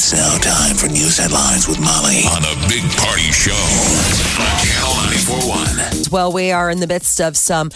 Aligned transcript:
It's 0.00 0.14
now 0.14 0.38
time 0.38 0.76
for 0.76 0.86
news 0.86 1.18
headlines 1.18 1.68
with 1.68 1.78
Molly 1.78 2.22
on 2.24 2.42
a 2.42 2.56
big 2.70 2.82
party 2.96 3.30
show 3.30 3.52
on 3.52 4.56
Channel 4.64 4.94
941. 5.12 6.10
Well, 6.10 6.32
we 6.32 6.52
are 6.52 6.70
in 6.70 6.80
the 6.80 6.86
midst 6.86 7.20
of 7.20 7.36
some 7.36 7.70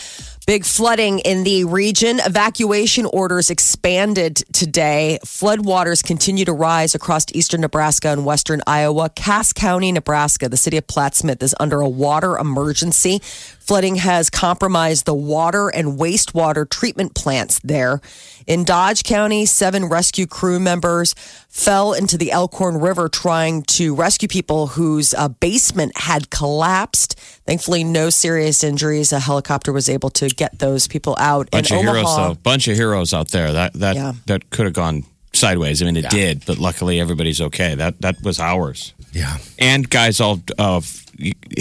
big 0.46 0.64
flooding 0.64 1.18
in 1.18 1.44
the 1.44 1.64
region. 1.64 2.20
Evacuation 2.24 3.04
orders 3.04 3.50
expanded 3.50 4.36
today. 4.54 5.18
Floodwaters 5.24 6.02
continue 6.02 6.46
to 6.46 6.52
rise 6.54 6.94
across 6.94 7.26
eastern 7.34 7.60
Nebraska 7.60 8.08
and 8.08 8.24
western 8.24 8.62
Iowa. 8.66 9.10
Cass 9.10 9.52
County, 9.52 9.92
Nebraska, 9.92 10.48
the 10.48 10.56
city 10.56 10.78
of 10.78 10.86
Plattsmouth 10.86 11.42
is 11.42 11.54
under 11.60 11.80
a 11.80 11.88
water 11.88 12.38
emergency. 12.38 13.20
Flooding 13.64 13.96
has 13.96 14.28
compromised 14.28 15.06
the 15.06 15.14
water 15.14 15.70
and 15.70 15.98
wastewater 15.98 16.68
treatment 16.68 17.14
plants 17.14 17.58
there. 17.64 18.02
In 18.46 18.62
Dodge 18.62 19.04
County, 19.04 19.46
seven 19.46 19.86
rescue 19.86 20.26
crew 20.26 20.60
members 20.60 21.14
fell 21.48 21.94
into 21.94 22.18
the 22.18 22.30
Elkhorn 22.30 22.76
River 22.78 23.08
trying 23.08 23.62
to 23.62 23.94
rescue 23.94 24.28
people 24.28 24.66
whose 24.66 25.14
uh, 25.14 25.28
basement 25.28 25.96
had 25.96 26.28
collapsed. 26.28 27.18
Thankfully, 27.46 27.84
no 27.84 28.10
serious 28.10 28.62
injuries. 28.62 29.12
A 29.14 29.20
helicopter 29.20 29.72
was 29.72 29.88
able 29.88 30.10
to 30.10 30.28
get 30.28 30.58
those 30.58 30.86
people 30.86 31.16
out. 31.18 31.50
Bunch 31.50 31.70
In 31.70 31.78
of 31.78 31.84
heroes, 31.84 32.16
though. 32.16 32.34
Bunch 32.42 32.68
of 32.68 32.76
heroes 32.76 33.14
out 33.14 33.28
there. 33.28 33.50
That 33.54 33.72
that 33.74 33.96
Yeah. 33.96 34.12
that 34.26 34.50
could 34.50 34.66
have 34.66 34.74
gone 34.74 35.04
sideways. 35.32 35.80
I 35.80 35.86
mean, 35.86 35.96
it 35.96 36.10
did, 36.10 36.44
but 36.44 36.58
luckily 36.58 37.00
everybody's 37.00 37.40
okay. 37.40 37.74
That 37.76 37.98
that 38.02 38.22
was 38.22 38.38
ours. 38.40 38.92
Yeah. 39.12 39.38
And 39.58 39.88
guys 39.88 40.20
all 40.20 40.42
uh, 40.58 40.82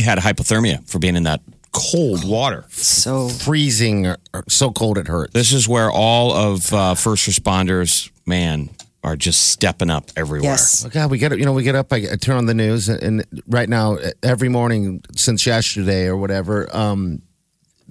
had 0.03 0.19
hypothermia 0.19 0.85
for 0.85 0.99
being 0.99 1.15
in 1.15 1.23
that 1.23 1.39
cold 1.73 2.23
water. 2.23 2.65
So 2.69 3.27
Freezing, 3.29 4.07
or, 4.07 4.17
or 4.33 4.43
so 4.47 4.71
cold 4.71 4.97
it 4.97 5.07
hurts. 5.07 5.33
This 5.33 5.51
is 5.51 5.67
where 5.67 5.91
all 5.91 6.31
of 6.33 6.71
uh, 6.73 6.95
first 6.95 7.27
responders, 7.27 8.09
man, 8.25 8.69
are 9.03 9.17
just 9.17 9.49
stepping 9.49 9.89
up 9.89 10.09
everywhere. 10.15 10.51
yes. 10.51 10.85
Oh, 10.85 10.89
God, 10.89 11.11
we 11.11 11.17
get 11.17 11.33
it, 11.33 11.39
you 11.39 11.45
know 11.45 11.51
we 11.51 11.63
get 11.63 11.75
up. 11.75 11.91
I, 11.91 11.97
I 12.13 12.15
turn 12.15 12.37
on 12.37 12.45
the 12.45 12.53
news, 12.53 12.87
and 12.87 13.25
right 13.47 13.67
now, 13.67 13.97
every 14.21 14.47
morning 14.49 15.03
since 15.15 15.45
yesterday 15.45 16.05
or 16.05 16.15
whatever, 16.15 16.73
um, 16.75 17.21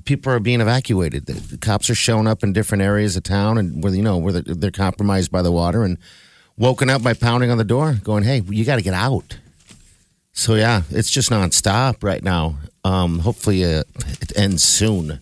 people 0.04 0.32
are 0.32 0.40
being 0.40 0.60
evacuated. 0.62 1.26
The, 1.26 1.34
the 1.34 1.58
cops 1.58 1.90
are 1.90 1.94
showing 1.94 2.26
up 2.26 2.42
in 2.42 2.54
different 2.54 2.82
areas 2.82 3.14
of 3.16 3.24
town, 3.24 3.58
and 3.58 3.82
where 3.84 3.94
you 3.94 4.02
know 4.02 4.16
where 4.16 4.32
they're, 4.32 4.54
they're 4.54 4.70
compromised 4.70 5.30
by 5.30 5.42
the 5.42 5.52
water, 5.52 5.82
and 5.84 5.98
woken 6.56 6.88
up 6.88 7.02
by 7.02 7.12
pounding 7.12 7.50
on 7.50 7.58
the 7.58 7.64
door, 7.64 7.98
going, 8.02 8.24
"Hey, 8.24 8.42
you 8.48 8.64
got 8.64 8.76
to 8.76 8.82
get 8.82 8.94
out." 8.94 9.38
So 10.32 10.54
yeah, 10.54 10.82
it's 10.90 11.10
just 11.10 11.30
nonstop 11.30 12.02
right 12.02 12.22
now. 12.22 12.58
Um, 12.84 13.20
hopefully, 13.20 13.64
uh, 13.64 13.84
it 14.20 14.36
ends 14.36 14.64
soon. 14.64 15.20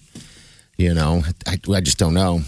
You 0.76 0.94
know, 0.94 1.22
I, 1.46 1.58
I 1.72 1.80
just 1.80 1.98
don't 1.98 2.14
know. 2.14 2.40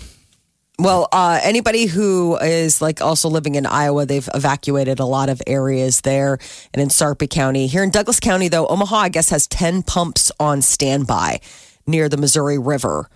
Well, 0.78 1.06
uh, 1.12 1.38
anybody 1.42 1.86
who 1.86 2.38
is 2.38 2.80
like 2.80 3.02
also 3.02 3.28
living 3.28 3.56
in 3.56 3.66
Iowa, 3.66 4.06
they've 4.06 4.28
evacuated 4.34 5.00
a 5.00 5.04
lot 5.04 5.28
of 5.28 5.40
areas 5.46 6.00
there 6.00 6.38
and 6.72 6.82
in 6.82 6.88
Sarpy 6.88 7.26
County. 7.28 7.66
Here 7.66 7.84
in 7.84 7.90
Douglas 7.90 8.18
County, 8.18 8.48
though, 8.48 8.66
Omaha, 8.66 8.96
I 8.96 9.08
guess, 9.10 9.28
has 9.30 9.46
10 9.46 9.82
pumps 9.82 10.32
on 10.40 10.62
standby 10.62 11.40
near 11.86 12.08
the 12.08 12.16
Missouri 12.16 12.58
River. 12.58 13.08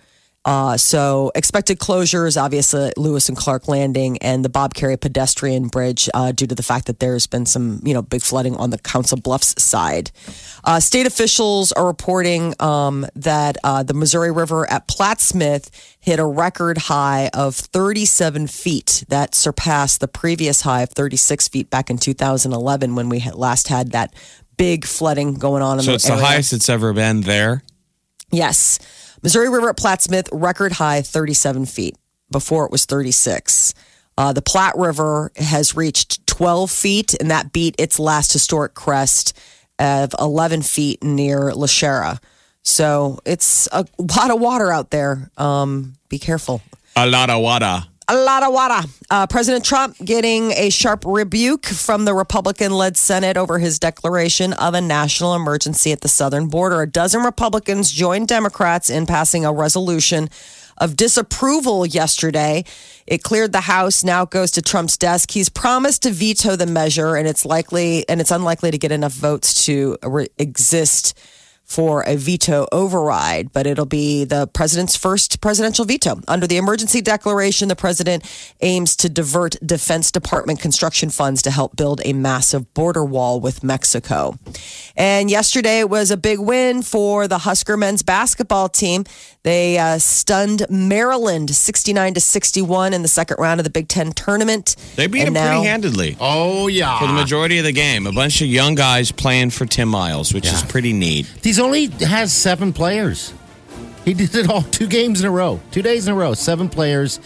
Uh, 0.46 0.76
so 0.76 1.32
expected 1.34 1.80
closures, 1.80 2.40
obviously, 2.40 2.92
Lewis 2.96 3.28
and 3.28 3.36
Clark 3.36 3.66
Landing 3.66 4.16
and 4.18 4.44
the 4.44 4.48
Bob 4.48 4.74
Kerrey 4.74 4.98
pedestrian 4.98 5.66
bridge 5.66 6.08
uh, 6.14 6.30
due 6.30 6.46
to 6.46 6.54
the 6.54 6.62
fact 6.62 6.86
that 6.86 7.00
there's 7.00 7.26
been 7.26 7.44
some, 7.46 7.80
you 7.82 7.92
know, 7.92 8.00
big 8.00 8.22
flooding 8.22 8.54
on 8.56 8.70
the 8.70 8.78
Council 8.78 9.18
Bluffs 9.18 9.60
side. 9.60 10.12
Uh, 10.62 10.78
state 10.78 11.04
officials 11.04 11.72
are 11.72 11.84
reporting 11.84 12.54
um, 12.60 13.04
that 13.16 13.56
uh, 13.64 13.82
the 13.82 13.92
Missouri 13.92 14.30
River 14.30 14.70
at 14.70 14.86
Plattsmouth 14.86 15.68
hit 15.98 16.20
a 16.20 16.24
record 16.24 16.78
high 16.78 17.28
of 17.34 17.56
37 17.56 18.46
feet. 18.46 19.04
That 19.08 19.34
surpassed 19.34 19.98
the 19.98 20.08
previous 20.08 20.60
high 20.60 20.82
of 20.82 20.90
36 20.90 21.48
feet 21.48 21.70
back 21.70 21.90
in 21.90 21.98
2011 21.98 22.94
when 22.94 23.08
we 23.08 23.18
had 23.18 23.34
last 23.34 23.66
had 23.66 23.90
that 23.90 24.14
big 24.56 24.84
flooding 24.84 25.34
going 25.34 25.62
on 25.64 25.78
in 25.78 25.84
So 25.84 25.90
the 25.90 25.94
it's 25.96 26.06
the 26.06 26.16
highest 26.16 26.52
it's 26.52 26.68
ever 26.68 26.92
been 26.92 27.22
there. 27.22 27.64
Yes. 28.30 28.78
Missouri 29.22 29.48
River 29.48 29.68
at 29.68 29.76
Plattsmouth, 29.76 30.28
record 30.32 30.72
high 30.72 31.02
37 31.02 31.66
feet. 31.66 31.96
Before 32.30 32.64
it 32.64 32.72
was 32.72 32.86
36. 32.86 33.72
Uh, 34.18 34.32
the 34.32 34.42
Platte 34.42 34.76
River 34.76 35.30
has 35.36 35.76
reached 35.76 36.26
12 36.26 36.70
feet, 36.70 37.14
and 37.20 37.30
that 37.30 37.52
beat 37.52 37.76
its 37.78 37.98
last 37.98 38.32
historic 38.32 38.74
crest 38.74 39.38
of 39.78 40.14
11 40.18 40.62
feet 40.62 41.04
near 41.04 41.50
Lashera. 41.52 42.18
So 42.62 43.20
it's 43.24 43.68
a 43.70 43.86
lot 43.98 44.30
of 44.30 44.40
water 44.40 44.72
out 44.72 44.90
there. 44.90 45.30
Um, 45.36 45.94
be 46.08 46.18
careful. 46.18 46.62
A 46.96 47.06
lot 47.06 47.30
of 47.30 47.40
water. 47.40 47.84
A 48.08 48.14
lot 48.14 48.44
of 48.44 48.52
water. 48.52 48.86
Uh, 49.10 49.26
President 49.26 49.64
Trump 49.64 49.96
getting 49.98 50.52
a 50.52 50.70
sharp 50.70 51.02
rebuke 51.04 51.66
from 51.66 52.04
the 52.04 52.14
Republican 52.14 52.70
led 52.70 52.96
Senate 52.96 53.36
over 53.36 53.58
his 53.58 53.80
declaration 53.80 54.52
of 54.52 54.74
a 54.74 54.80
national 54.80 55.34
emergency 55.34 55.90
at 55.90 56.02
the 56.02 56.08
southern 56.08 56.46
border. 56.46 56.82
A 56.82 56.86
dozen 56.86 57.22
Republicans 57.24 57.90
joined 57.90 58.28
Democrats 58.28 58.90
in 58.90 59.06
passing 59.06 59.44
a 59.44 59.52
resolution 59.52 60.28
of 60.78 60.94
disapproval 60.94 61.84
yesterday. 61.84 62.64
It 63.08 63.24
cleared 63.24 63.50
the 63.50 63.62
House. 63.62 64.04
Now 64.04 64.22
it 64.22 64.30
goes 64.30 64.52
to 64.52 64.62
Trump's 64.62 64.96
desk. 64.96 65.32
He's 65.32 65.48
promised 65.48 66.04
to 66.04 66.10
veto 66.10 66.54
the 66.54 66.66
measure, 66.66 67.16
and 67.16 67.26
it's 67.26 67.44
likely 67.44 68.08
and 68.08 68.20
it's 68.20 68.30
unlikely 68.30 68.70
to 68.70 68.78
get 68.78 68.92
enough 68.92 69.14
votes 69.14 69.64
to 69.66 69.96
re- 70.04 70.28
exist 70.38 71.18
for 71.66 72.02
a 72.06 72.16
veto 72.16 72.66
override, 72.70 73.52
but 73.52 73.66
it'll 73.66 73.84
be 73.84 74.24
the 74.24 74.46
president's 74.46 74.96
first 74.96 75.40
presidential 75.40 75.84
veto. 75.84 76.20
Under 76.28 76.46
the 76.46 76.56
emergency 76.56 77.02
declaration, 77.02 77.68
the 77.68 77.76
president 77.76 78.24
aims 78.60 78.96
to 78.96 79.08
divert 79.08 79.56
Defense 79.64 80.10
Department 80.12 80.60
construction 80.60 81.10
funds 81.10 81.42
to 81.42 81.50
help 81.50 81.76
build 81.76 82.00
a 82.04 82.12
massive 82.12 82.72
border 82.72 83.04
wall 83.04 83.40
with 83.40 83.64
Mexico. 83.64 84.38
And 84.96 85.30
yesterday 85.30 85.80
it 85.80 85.90
was 85.90 86.10
a 86.10 86.16
big 86.16 86.38
win 86.38 86.82
for 86.82 87.28
the 87.28 87.38
Husker 87.38 87.76
men's 87.76 88.02
basketball 88.02 88.68
team. 88.68 89.04
They 89.42 89.78
uh, 89.78 89.98
stunned 89.98 90.66
Maryland 90.70 91.50
69 91.54 92.14
to 92.14 92.20
61 92.20 92.94
in 92.94 93.02
the 93.02 93.08
second 93.08 93.36
round 93.38 93.60
of 93.60 93.64
the 93.64 93.70
Big 93.70 93.88
Ten 93.88 94.12
tournament. 94.12 94.74
They 94.96 95.06
beat 95.06 95.20
And 95.20 95.28
him 95.28 95.34
now- 95.34 95.52
pretty 95.52 95.66
handedly. 95.68 96.16
Oh 96.18 96.66
yeah, 96.68 96.98
For 96.98 97.06
the 97.06 97.12
majority 97.12 97.58
of 97.58 97.64
the 97.64 97.72
game, 97.72 98.06
a 98.06 98.12
bunch 98.12 98.40
of 98.40 98.48
young 98.48 98.74
guys 98.74 99.12
playing 99.12 99.50
for 99.50 99.66
Tim 99.66 99.88
Miles, 99.88 100.32
which 100.32 100.46
is 100.46 100.62
pretty 100.62 100.92
neat. 100.92 101.26
He's 101.42 101.60
only 101.60 101.86
has 101.86 102.32
seven 102.32 102.72
players. 102.72 103.32
He 104.04 104.14
did 104.14 104.34
it 104.34 104.48
all 104.48 104.62
two 104.62 104.86
games 104.86 105.20
in 105.20 105.26
a 105.26 105.30
row, 105.30 105.60
two 105.72 105.82
days 105.82 106.06
in 106.06 106.14
a 106.14 106.16
row, 106.16 106.32
seven 106.34 106.68
players. 106.68 107.18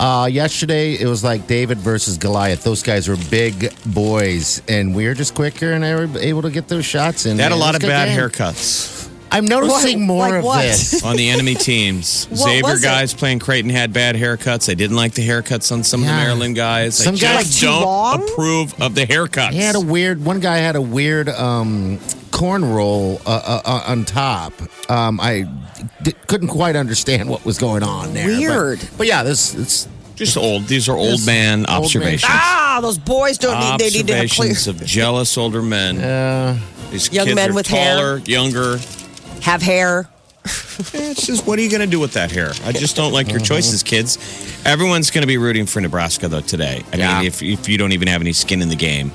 Uh, 0.00 0.26
yesterday 0.26 0.94
it 0.94 1.06
was 1.06 1.22
like 1.22 1.46
David 1.46 1.78
versus 1.78 2.18
Goliath. 2.18 2.64
Those 2.64 2.82
guys 2.82 3.08
were 3.08 3.16
big 3.30 3.72
boys, 3.86 4.60
and 4.68 4.94
we 4.94 5.06
were 5.06 5.14
just 5.14 5.34
quicker 5.34 5.72
and 5.72 5.84
they 5.84 5.94
were 5.94 6.08
able 6.18 6.42
to 6.42 6.50
get 6.50 6.66
those 6.68 6.84
shots 6.84 7.24
in. 7.26 7.36
They 7.36 7.42
had 7.44 7.52
a 7.52 7.56
lot 7.56 7.76
of 7.76 7.82
was 7.82 7.84
a 7.84 7.86
good 7.86 7.88
bad 7.88 8.06
game. 8.08 8.18
haircuts 8.18 9.08
I'm 9.30 9.46
noticing 9.46 10.00
What? 10.00 10.06
more 10.06 10.28
Like 10.28 10.38
of 10.40 10.44
what? 10.44 10.62
this. 10.62 11.02
on 11.04 11.16
the 11.16 11.30
enemy 11.30 11.54
teams. 11.70 12.28
Xavier 12.34 12.62
was 12.64 12.82
it? 12.82 12.86
guys 12.86 13.14
playing 13.14 13.38
Creighton 13.38 13.70
had 13.70 13.92
bad 13.92 14.14
haircuts. 14.16 14.66
They 14.66 14.74
didn't 14.74 14.96
like 14.96 15.14
the 15.14 15.26
haircuts 15.26 15.72
on 15.72 15.82
some 15.84 16.02
of 16.02 16.06
the 16.08 16.12
Maryland 16.12 16.54
guys. 16.56 16.96
Some 16.96 17.14
I 17.14 17.18
guys- 17.18 17.44
just 17.48 17.62
Like 17.62 17.70
don't 17.72 17.82
long? 17.82 18.28
approve 18.28 18.80
of 18.82 18.94
the 18.94 19.06
haircuts. 19.06 19.52
He 19.52 19.58
had 19.60 19.74
a 19.76 19.80
weird. 19.80 20.22
One 20.24 20.40
guy 20.40 20.56
had 20.58 20.76
a 20.76 20.82
weird 20.82 21.28
um, 21.30 21.98
cornrow 22.32 23.20
uh, 23.24 23.30
uh, 23.30 23.62
uh, 23.64 23.82
on 23.86 24.04
top. 24.04 24.52
Um, 24.90 25.20
I 25.20 25.46
d- 26.02 26.14
couldn't 26.26 26.48
quite 26.48 26.74
understand 26.74 27.28
what 27.28 27.44
was 27.44 27.58
going 27.58 27.82
on 27.82 28.14
there. 28.14 28.26
Weird. 28.26 28.80
but, 28.98 29.06
yeah, 29.06 29.22
this 29.22 29.54
it's 29.54 29.88
just 30.16 30.36
old. 30.36 30.66
These 30.66 30.88
are 30.88 30.96
old 30.96 31.24
man 31.24 31.60
old 31.60 31.68
man. 31.68 31.76
observations. 31.84 32.24
Ah, 32.34 32.78
those 32.82 32.98
boys 32.98 33.38
don't 33.38 33.58
need. 33.60 33.78
They 33.78 33.90
need 33.96 34.06
to 34.08 34.16
have 34.16 34.30
clear. 34.30 34.50
Observations 34.50 34.66
of 34.82 34.86
jealous 34.86 35.36
older 35.38 35.62
men. 35.62 35.98
uh, 35.98 36.58
These 36.90 37.12
Young 37.12 37.26
kids 37.26 37.36
men 37.36 37.50
are 37.50 37.54
with 37.54 37.66
hair. 37.66 37.94
taller, 37.96 38.18
younger. 38.26 38.78
have 39.42 39.62
hair. 39.62 40.08
It's 40.94 41.26
just 41.26 41.46
what 41.46 41.58
are 41.58 41.62
you 41.62 41.70
going 41.70 41.82
to 41.82 41.86
do 41.86 42.00
with 42.00 42.14
that 42.14 42.32
hair? 42.32 42.50
I 42.64 42.72
just 42.72 42.96
don't 42.96 43.12
like 43.12 43.30
your 43.30 43.38
choices, 43.40 43.82
kids. 43.82 44.16
Everyone's 44.64 45.10
going 45.10 45.22
to 45.22 45.26
be 45.28 45.36
rooting 45.36 45.66
for 45.66 45.80
Nebraska 45.80 46.26
though 46.28 46.40
today. 46.40 46.82
I 46.92 46.96
Yeah. 46.96 47.18
mean, 47.18 47.26
if 47.26 47.42
if 47.42 47.68
you 47.68 47.78
don't 47.78 47.92
even 47.92 48.08
have 48.08 48.20
any 48.22 48.32
skin 48.32 48.60
in 48.62 48.68
the 48.68 48.74
game, 48.76 49.12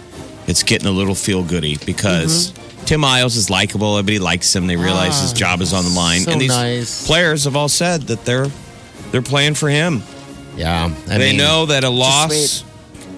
it's 0.47 0.63
getting 0.63 0.87
a 0.87 0.91
little 0.91 1.15
feel 1.15 1.43
goody 1.43 1.77
because 1.85 2.53
Tim 2.87 3.01
Miles 3.01 3.35
is 3.35 3.49
likable. 3.49 3.97
Everybody 3.97 4.19
likes 4.19 4.55
him. 4.55 4.65
They 4.65 4.77
realize 4.77 5.19
his 5.21 5.33
ah, 5.33 5.35
job 5.35 5.61
is 5.61 5.73
on 5.73 5.83
the 5.83 5.89
line, 5.91 6.21
so 6.21 6.31
and 6.31 6.39
these 6.41 6.49
nice. 6.55 7.05
players 7.05 7.43
have 7.43 7.55
all 7.55 7.67
said 7.69 8.03
that 8.03 8.23
they're 8.23 8.47
they're 9.11 9.21
playing 9.21 9.55
for 9.55 9.69
him. 9.69 10.01
yeah. 10.55 10.85
I 11.09 11.17
they 11.17 11.29
mean, 11.31 11.37
know 11.37 11.65
that 11.67 11.83
a 11.83 11.89
loss 11.89 12.63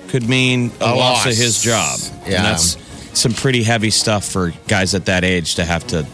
could 0.09 0.27
mean 0.27 0.71
a, 0.81 0.85
A 0.85 0.95
loss. 0.95 1.25
of 1.27 1.35
his 1.37 1.61
job. 1.61 1.99
Yeah. 2.27 2.37
And 2.37 2.45
that's 2.45 2.77
some 3.19 3.31
pretty 3.33 3.61
heavy 3.63 3.91
stuff 3.91 4.25
for 4.25 4.53
guys 4.67 4.95
at 4.95 5.05
that 5.05 5.23
age 5.23 5.55
to 5.55 5.65
have 5.65 5.85
to 5.87 6.05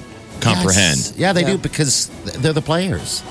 comprehend. 0.42 0.98
Yes. 0.98 1.14
Yeah, 1.18 1.34
they 1.34 1.44
do 1.46 1.58
because 1.58 2.10
they're 2.40 2.54
the 2.54 2.62
players. 2.62 3.24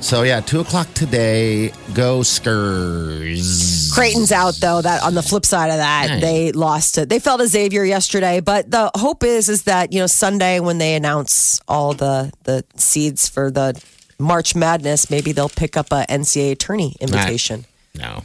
So 0.00 0.22
yeah, 0.22 0.40
two 0.40 0.60
o'clock 0.60 0.92
today. 0.94 1.68
Go 1.92 2.20
Skurs. 2.20 3.92
Creighton's 3.92 4.32
out 4.32 4.54
though. 4.60 4.80
That 4.80 5.02
on 5.02 5.14
the 5.14 5.22
flip 5.22 5.44
side 5.44 5.70
of 5.70 5.76
that, 5.78 6.06
Dang. 6.06 6.20
they 6.20 6.52
lost 6.52 6.98
it. 6.98 7.08
They 7.08 7.18
fell 7.18 7.36
to 7.38 7.46
Xavier 7.46 7.84
yesterday, 7.84 8.40
but 8.40 8.70
the 8.70 8.90
hope 8.94 9.24
is 9.24 9.48
is 9.48 9.64
that 9.64 9.92
you 9.92 9.98
know 10.00 10.06
Sunday 10.06 10.60
when 10.60 10.78
they 10.78 10.94
announce 10.94 11.60
all 11.68 11.92
the 11.94 12.32
the 12.44 12.64
seeds 12.76 13.28
for 13.28 13.50
the 13.50 13.80
March 14.18 14.54
Madness, 14.54 15.10
maybe 15.10 15.32
they'll 15.32 15.48
pick 15.48 15.76
up 15.76 15.88
a 15.92 16.04
NCAA 16.08 16.58
tourney 16.58 16.96
invitation. 17.00 17.64
No, 17.96 18.22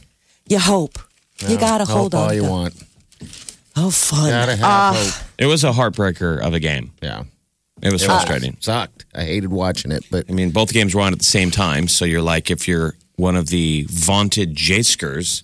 You 0.48 0.60
hope. 0.60 1.00
You 1.40 1.58
gotta 1.58 1.86
hold 1.86 2.14
Hope 2.14 2.22
on. 2.22 2.28
all 2.30 2.34
you 2.34 2.42
to- 2.44 2.50
want. 2.50 2.74
Oh, 3.75 3.90
fun. 3.90 4.30
Gotta 4.30 4.56
have 4.56 4.64
Ah, 4.66 4.94
hope. 4.96 5.24
It 5.40 5.48
was 5.48 5.64
a 5.64 5.72
heartbreaker 5.74 6.40
of 6.40 6.54
a 6.54 6.60
game. 6.60 6.92
Yeah, 7.02 7.24
It 7.83 7.91
was 7.91 8.06
frustrating. 8.06 8.57
Sucked. 8.59 9.06
I 9.13 9.24
hated 9.24 9.51
watching 9.51 9.91
it, 9.91 10.06
but 10.09 10.25
I 10.30 10.33
mean, 10.33 10.51
both 10.51 10.71
games 10.74 10.95
were 10.95 11.01
on 11.01 11.12
at 11.13 11.19
the 11.19 11.25
same 11.25 11.51
time. 11.51 11.88
So 11.88 12.06
you're 12.06 12.21
like, 12.21 12.50
if 12.50 12.68
you're 12.68 12.95
one 13.18 13.35
of 13.35 13.47
the 13.47 13.85
vaunted 13.89 14.56
Jayskers, 14.56 15.44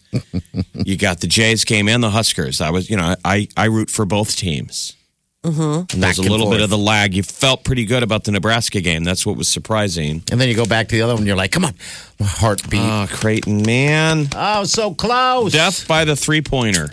you 0.74 0.97
got 0.97 1.19
the 1.19 1.27
Jays 1.27 1.65
game 1.65 1.88
and 1.89 2.01
the 2.01 2.09
Huskers. 2.09 2.62
I 2.62 2.69
was, 2.71 2.89
you 2.89 2.97
know, 2.97 3.15
I, 3.25 3.47
I 3.57 3.65
root 3.65 3.89
for 3.89 4.06
both 4.06 4.36
teams. 4.36 4.95
Mm-hmm. 5.44 5.95
And 5.95 6.03
there's 6.03 6.18
a 6.18 6.21
little 6.24 6.50
bit 6.50 6.59
of 6.59 6.69
the 6.69 6.77
lag. 6.77 7.13
You 7.13 7.24
felt 7.24 7.63
pretty 7.63 7.86
good 7.86 8.03
about 8.03 8.25
the 8.25 8.31
Nebraska 8.31 8.81
game. 8.81 9.06
That's 9.06 9.25
what 9.25 9.38
was 9.38 9.47
surprising. 9.47 10.21
and 10.31 10.42
then 10.42 10.50
you 10.50 10.56
go 10.56 10.65
back 10.65 10.89
to 10.89 10.95
the 10.95 11.01
other 11.01 11.15
one. 11.15 11.25
You're 11.25 11.38
like, 11.38 11.51
come 11.51 11.63
on, 11.63 11.75
my 12.19 12.25
heartbeat. 12.25 12.81
Oh, 12.81 13.07
Creighton, 13.09 13.62
man. 13.62 14.27
oh, 14.35 14.65
so 14.65 14.94
close. 14.94 15.53
Death 15.53 15.88
by 15.88 16.03
the 16.03 16.18
three 16.18 16.42
pointer. 16.42 16.89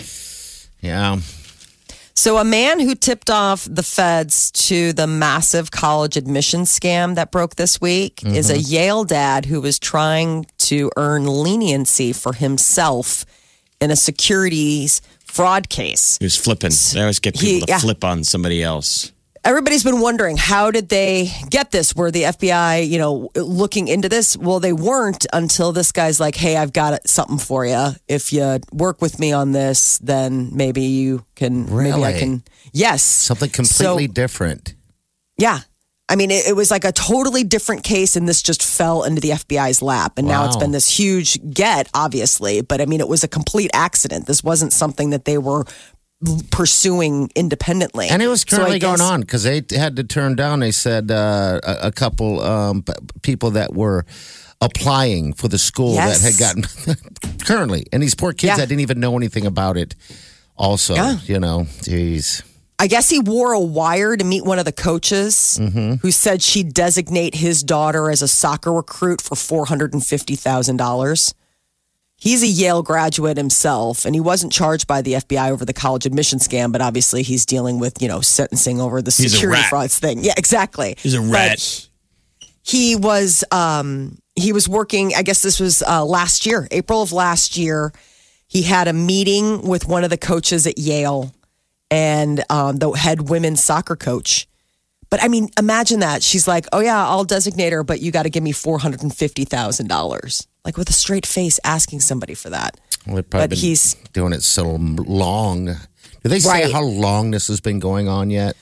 Yeah. 0.80 1.18
So, 2.18 2.38
a 2.38 2.44
man 2.44 2.80
who 2.80 2.94
tipped 2.94 3.28
off 3.28 3.68
the 3.70 3.82
feds 3.82 4.50
to 4.52 4.94
the 4.94 5.06
massive 5.06 5.70
college 5.70 6.16
admission 6.16 6.62
scam 6.62 7.14
that 7.16 7.30
broke 7.30 7.56
this 7.56 7.78
week 7.78 8.24
is 8.24 8.48
a 8.48 8.54
mm-hmm. 8.54 8.72
Yale 8.72 9.04
dad 9.04 9.44
who 9.44 9.60
was 9.60 9.78
trying 9.78 10.46
to 10.58 10.90
earn 10.96 11.26
leniency 11.26 12.14
for 12.14 12.32
himself 12.32 13.26
in 13.82 13.90
a 13.90 13.96
securities 13.96 15.02
fraud 15.26 15.68
case. 15.68 16.16
He 16.18 16.24
was 16.24 16.36
flipping. 16.36 16.72
They 16.94 17.02
always 17.02 17.18
get 17.18 17.34
people 17.34 17.48
He- 17.48 17.60
to 17.60 17.66
yeah. 17.68 17.78
flip 17.78 18.02
on 18.02 18.24
somebody 18.24 18.62
else. 18.62 19.12
Everybody's 19.46 19.84
been 19.84 20.00
wondering 20.00 20.36
how 20.36 20.72
did 20.72 20.88
they 20.88 21.30
get 21.50 21.70
this? 21.70 21.94
Were 21.94 22.10
the 22.10 22.24
FBI, 22.24 22.88
you 22.88 22.98
know, 22.98 23.30
looking 23.36 23.86
into 23.86 24.08
this? 24.08 24.36
Well, 24.36 24.58
they 24.58 24.72
weren't 24.72 25.24
until 25.32 25.70
this 25.70 25.92
guy's 25.92 26.18
like, 26.18 26.34
"Hey, 26.34 26.56
I've 26.56 26.72
got 26.72 27.08
something 27.08 27.38
for 27.38 27.64
you. 27.64 27.90
If 28.08 28.32
you 28.32 28.58
work 28.72 29.00
with 29.00 29.20
me 29.20 29.30
on 29.30 29.52
this, 29.52 29.98
then 29.98 30.50
maybe 30.52 30.82
you 30.82 31.24
can. 31.36 31.66
Maybe 31.66 31.92
I 31.92 31.96
Really? 31.96 32.18
can. 32.18 32.42
Yes, 32.72 33.04
Something 33.04 33.50
completely 33.50 34.06
So- 34.08 34.12
different. 34.12 34.74
Yeah. 35.38 35.60
I 36.08 36.14
mean, 36.16 36.30
it, 36.30 36.46
it 36.46 36.54
was 36.56 36.70
like 36.72 36.84
a 36.84 36.92
totally 36.92 37.42
different 37.44 37.82
case, 37.84 38.14
and 38.16 38.28
this 38.28 38.40
just 38.42 38.62
fell 38.64 39.02
into 39.04 39.20
the 39.20 39.30
FBI's 39.30 39.80
lap. 39.82 40.18
And 40.18 40.26
now 40.28 40.46
it's 40.46 40.56
been 40.56 40.70
this 40.72 40.88
huge 40.98 41.38
get, 41.52 41.88
obviously. 41.94 42.60
But 42.62 42.80
I 42.80 42.86
mean, 42.86 43.00
it 43.00 43.08
was 43.08 43.22
a 43.24 43.28
complete 43.28 43.70
accident. 43.74 44.26
This 44.26 44.42
wasn't 44.44 44.72
something 44.72 45.10
that 45.10 45.24
they 45.24 45.36
were 45.38 45.64
pursuing 46.50 47.30
independently. 47.34 48.08
And 48.08 48.22
it 48.22 48.28
was 48.28 48.42
So 48.46 48.56
currently 48.56 48.78
going 48.78 49.00
on 49.00 49.20
because 49.20 49.42
they 49.44 49.62
had 49.70 49.96
to 49.96 50.04
turn 50.04 50.36
down. 50.36 50.60
They 50.60 50.72
said 50.72 51.10
uh, 51.10 51.60
a, 51.62 51.88
a 51.88 51.92
couple 51.92 52.40
um, 52.40 52.84
people 53.22 53.50
that 53.52 53.74
were 53.74 54.04
applying 54.60 55.32
for 55.34 55.48
the 55.48 55.58
school 55.58 55.94
Yes. 55.94 56.22
that 56.22 56.32
had 56.32 56.38
gotten 56.38 56.64
currently, 57.44 57.86
and 57.92 58.02
these 58.02 58.14
poor 58.14 58.32
kids 58.32 58.48
Yeah. 58.50 58.56
that 58.56 58.68
didn't 58.68 58.80
even 58.80 59.00
know 59.00 59.16
anything 59.16 59.46
about 59.46 59.76
it. 59.76 59.94
Also, 60.56 60.94
Yeah. 60.94 61.18
you 61.26 61.38
know, 61.38 61.66
jeez. 61.82 62.42
I 62.78 62.86
guess 62.88 63.08
he 63.10 63.20
wore 63.20 63.52
a 63.52 63.60
wire 63.60 64.16
to 64.16 64.24
meet 64.24 64.44
one 64.44 64.58
of 64.58 64.64
the 64.66 64.72
coaches 64.72 65.58
Mm-hmm. 65.60 65.94
who 66.02 66.10
said 66.10 66.42
she'd 66.42 66.72
designate 66.74 67.34
his 67.34 67.62
daughter 67.62 68.10
as 68.10 68.20
a 68.22 68.28
soccer 68.28 68.72
recruit 68.72 69.20
for 69.22 69.34
$450,000. 69.34 71.34
He's 72.18 72.42
a 72.42 72.46
Yale 72.46 72.82
graduate 72.82 73.36
himself, 73.36 74.04
and 74.06 74.14
he 74.14 74.20
wasn't 74.20 74.50
charged 74.52 74.86
by 74.86 75.02
the 75.02 75.14
FBI 75.14 75.50
over 75.50 75.64
the 75.66 75.74
college 75.74 76.06
admission 76.06 76.38
scam, 76.38 76.72
but 76.72 76.80
obviously 76.80 77.22
he's 77.22 77.44
dealing 77.44 77.78
with, 77.78 78.00
you 78.00 78.08
know, 78.08 78.20
sentencing 78.22 78.80
over 78.80 79.02
the 79.02 79.10
He's 79.10 79.32
security 79.32 79.62
frauds 79.64 79.98
thing. 79.98 80.24
Yeah, 80.24 80.32
exactly. 80.36 80.94
He's 80.98 81.14
a 81.14 81.20
But 81.20 81.30
rat. 81.30 81.88
he 82.62 82.96
was 82.96 83.44
um 83.52 84.18
he 84.34 84.52
was 84.52 84.68
working 84.68 85.12
i 85.16 85.22
guess 85.22 85.40
this 85.40 85.58
was 85.60 85.82
uh 85.82 86.04
last 86.04 86.44
year 86.46 86.66
april 86.70 87.00
of 87.00 87.10
last 87.12 87.56
year 87.56 87.92
he 88.48 88.62
had 88.62 88.86
a 88.88 88.92
meeting 88.92 89.62
with 89.66 89.86
one 89.88 90.04
of 90.04 90.10
the 90.10 90.18
coaches 90.18 90.66
at 90.66 90.76
yale 90.78 91.32
and 91.90 92.42
um 92.50 92.76
the 92.76 92.90
head 92.90 93.28
women's 93.30 93.62
soccer 93.64 93.94
coach 93.96 94.46
but 95.16 95.24
i 95.24 95.28
mean 95.28 95.48
imagine 95.58 96.00
that 96.00 96.22
she's 96.22 96.46
like 96.46 96.66
oh 96.74 96.80
yeah 96.80 97.08
i'll 97.08 97.24
designate 97.24 97.72
her 97.72 97.82
but 97.82 98.00
you 98.02 98.10
got 98.12 98.24
to 98.24 98.30
give 98.30 98.42
me 98.42 98.52
$450000 98.52 100.46
like 100.64 100.76
with 100.76 100.88
a 100.90 100.92
straight 100.92 101.24
face 101.26 101.58
asking 101.64 102.00
somebody 102.00 102.34
for 102.34 102.50
that 102.50 102.78
Well, 103.06 103.22
But 103.30 103.52
he's- 103.52 103.94
doing 104.12 104.32
it 104.32 104.42
so 104.42 104.64
long. 104.76 105.66
Do 106.22 106.28
they 106.28 106.40
say 106.40 106.48
Right. 106.64 106.72
how 106.72 106.82
long 106.82 107.30
this 107.30 107.46
has 107.48 107.60
been 107.60 107.78
going 107.78 108.08
on 108.08 108.30
yet? 108.30 108.56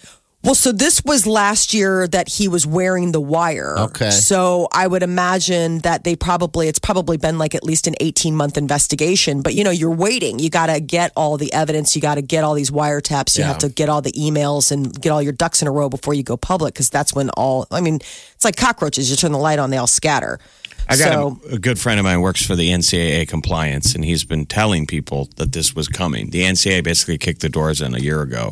Well, 0.44 0.55
so 0.55 0.73
this 0.73 1.02
was 1.05 1.26
last 1.26 1.73
year 1.73 2.06
that 2.08 2.29
he 2.29 2.49
was 2.49 2.67
wearing 2.67 3.12
the 3.12 3.20
wire. 3.20 3.76
Okay. 3.79 4.11
So 4.11 4.69
I 4.73 4.87
would 4.87 5.02
imagine 5.02 5.79
that 5.81 6.05
they 6.05 6.17
probably, 6.17 6.69
it's 6.69 6.79
probably 6.79 7.17
been 7.17 7.38
like 7.38 7.55
at 7.55 7.64
least 7.64 7.87
an 7.87 7.94
18 7.99 8.37
month 8.37 8.58
investigation. 8.58 9.41
But 9.41 9.55
you 9.55 9.64
know, 9.64 9.70
you're 9.70 9.91
waiting. 9.94 10.38
You 10.38 10.50
got 10.50 10.67
to 10.67 10.81
get 10.81 11.12
all 11.17 11.38
the 11.38 11.50
evidence. 11.55 11.96
You 11.96 12.02
got 12.02 12.17
to 12.17 12.23
get 12.23 12.44
all 12.44 12.52
these 12.55 12.70
wiretaps. 12.70 13.38
You 13.38 13.43
Yeah. 13.44 13.49
have 13.49 13.58
to 13.58 13.70
get 13.70 13.88
all 13.88 14.02
the 14.02 14.12
emails 14.12 14.70
and 14.70 14.93
get 15.00 15.11
all 15.11 15.23
your 15.23 15.32
ducks 15.32 15.62
in 15.62 15.69
a 15.69 15.70
row 15.73 15.88
before 15.88 16.12
you 16.12 16.23
go 16.23 16.37
public 16.37 16.75
because 16.75 16.90
that's 16.90 17.14
when 17.14 17.31
all, 17.31 17.67
I 17.70 17.81
mean, 17.81 17.97
it's 18.35 18.44
like 18.44 18.56
cockroaches. 18.56 19.11
You 19.11 19.17
turn 19.17 19.32
the 19.32 19.38
light 19.38 19.58
on, 19.58 19.70
they 19.70 19.79
all 19.79 19.87
scatter. 19.87 20.38
I 20.87 20.99
got 20.99 21.12
so, 21.14 21.40
a, 21.50 21.55
a 21.55 21.58
good 21.58 21.79
friend 21.79 21.99
of 21.99 22.05
mine 22.05 22.20
works 22.20 22.44
for 22.44 22.55
the 22.55 22.69
NCAA 22.69 23.26
compliance, 23.26 23.94
and 23.94 24.05
he's 24.05 24.25
been 24.25 24.44
telling 24.44 24.87
people 24.87 25.31
that 25.37 25.52
this 25.52 25.75
was 25.75 25.88
coming. 25.88 26.29
The 26.29 26.43
NCAA 26.43 26.85
basically 26.85 27.17
kicked 27.17 27.40
the 27.40 27.49
doors 27.49 27.81
in 27.81 27.94
a 27.94 27.99
year 27.99 28.20
ago, 28.20 28.50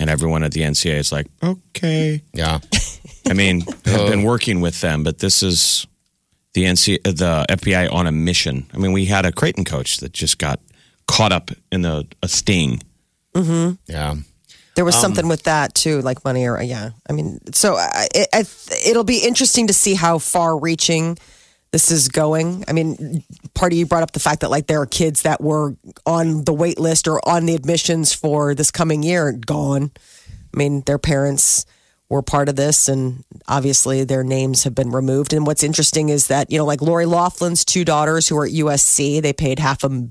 and 0.00 0.08
everyone 0.10 0.42
at 0.44 0.52
the 0.52 0.60
NCA 0.62 0.96
is 0.98 1.12
like, 1.12 1.26
"Okay." 1.42 2.22
Yeah. 2.32 2.58
I 3.28 3.32
mean, 3.34 3.62
I've 3.86 4.08
been 4.10 4.22
working 4.22 4.60
with 4.60 4.80
them, 4.80 5.02
but 5.04 5.18
this 5.18 5.42
is 5.42 5.86
the 6.54 6.64
NCA, 6.64 7.02
the 7.04 7.44
FBI 7.48 7.92
on 7.92 8.06
a 8.06 8.12
mission. 8.12 8.66
I 8.74 8.78
mean, 8.78 8.92
we 8.92 9.04
had 9.06 9.26
a 9.26 9.32
Creighton 9.32 9.64
coach 9.64 9.98
that 9.98 10.12
just 10.12 10.38
got 10.38 10.60
caught 11.06 11.32
up 11.32 11.50
in 11.72 11.84
a, 11.84 12.04
a 12.22 12.28
sting. 12.28 12.82
Yeah. 13.34 14.14
There 14.74 14.82
Um, 14.82 14.86
was 14.86 14.96
something 14.96 15.28
with 15.28 15.42
that 15.44 15.74
too, 15.74 16.00
like 16.02 16.24
money 16.24 16.46
or 16.46 16.60
yeah. 16.62 16.90
I 17.08 17.12
mean, 17.12 17.40
so 17.52 17.76
I, 17.76 18.06
I, 18.32 18.44
it'll 18.86 19.04
be 19.04 19.18
interesting 19.24 19.66
to 19.68 19.72
see 19.72 19.94
how 19.94 20.18
far-reaching 20.18 21.18
this 21.72 21.90
is 21.90 22.08
going. 22.08 22.64
I 22.66 22.72
mean, 22.72 23.22
part 23.58 23.72
of 23.72 23.78
you 23.78 23.86
brought 23.86 24.02
up 24.04 24.12
the 24.12 24.20
fact 24.20 24.40
that 24.40 24.50
like 24.50 24.66
there 24.68 24.80
are 24.80 24.86
kids 24.86 25.22
that 25.22 25.40
were 25.40 25.76
on 26.06 26.44
the 26.44 26.52
wait 26.52 26.78
list 26.78 27.08
or 27.08 27.20
on 27.28 27.44
the 27.46 27.54
admissions 27.54 28.12
for 28.14 28.54
this 28.54 28.70
coming 28.70 29.02
year 29.02 29.32
gone. 29.32 29.90
I 30.54 30.56
mean, 30.56 30.82
their 30.86 30.98
parents 30.98 31.66
were 32.08 32.22
part 32.22 32.48
of 32.48 32.56
this, 32.56 32.88
and 32.88 33.22
obviously 33.48 34.02
their 34.04 34.24
names 34.24 34.64
have 34.64 34.74
been 34.74 34.90
removed. 34.90 35.32
And 35.34 35.46
what's 35.46 35.62
interesting 35.62 36.08
is 36.08 36.28
that 36.28 36.50
you 36.50 36.56
know, 36.58 36.64
like 36.64 36.80
Lori 36.80 37.04
Loughlin's 37.04 37.64
two 37.64 37.84
daughters 37.84 38.28
who 38.28 38.36
are 38.38 38.46
at 38.46 38.52
USC, 38.52 39.20
they 39.20 39.32
paid 39.34 39.58
half 39.58 39.84
a 39.84 40.08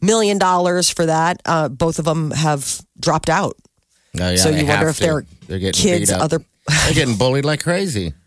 million 0.00 0.38
dollars 0.38 0.88
for 0.90 1.06
that. 1.06 1.40
Uh, 1.44 1.68
both 1.68 1.98
of 1.98 2.04
them 2.04 2.30
have 2.30 2.80
dropped 3.00 3.28
out. 3.30 3.56
Oh, 4.20 4.30
yeah, 4.30 4.36
So 4.36 4.50
you 4.50 4.66
wonder 4.66 4.88
if 4.88 4.98
to. 4.98 5.02
they're 5.02 5.26
they're 5.48 5.58
getting 5.58 5.82
kids, 5.82 6.10
beat 6.10 6.14
up. 6.16 6.22
other- 6.22 6.44
they're 6.84 6.94
getting 6.94 7.16
bullied 7.16 7.44
like 7.44 7.62
crazy. 7.62 8.12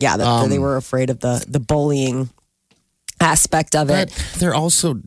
Yeah, 0.00 0.16
that 0.16 0.24
Um, 0.26 0.48
they 0.50 0.60
were 0.60 0.76
afraid 0.76 1.10
of 1.10 1.18
the 1.18 1.44
the 1.48 1.58
bullying 1.58 2.30
aspect 3.20 3.74
of 3.74 3.88
But 3.88 4.08
it. 4.08 4.24
they're 4.38 4.54
also, 4.54 5.00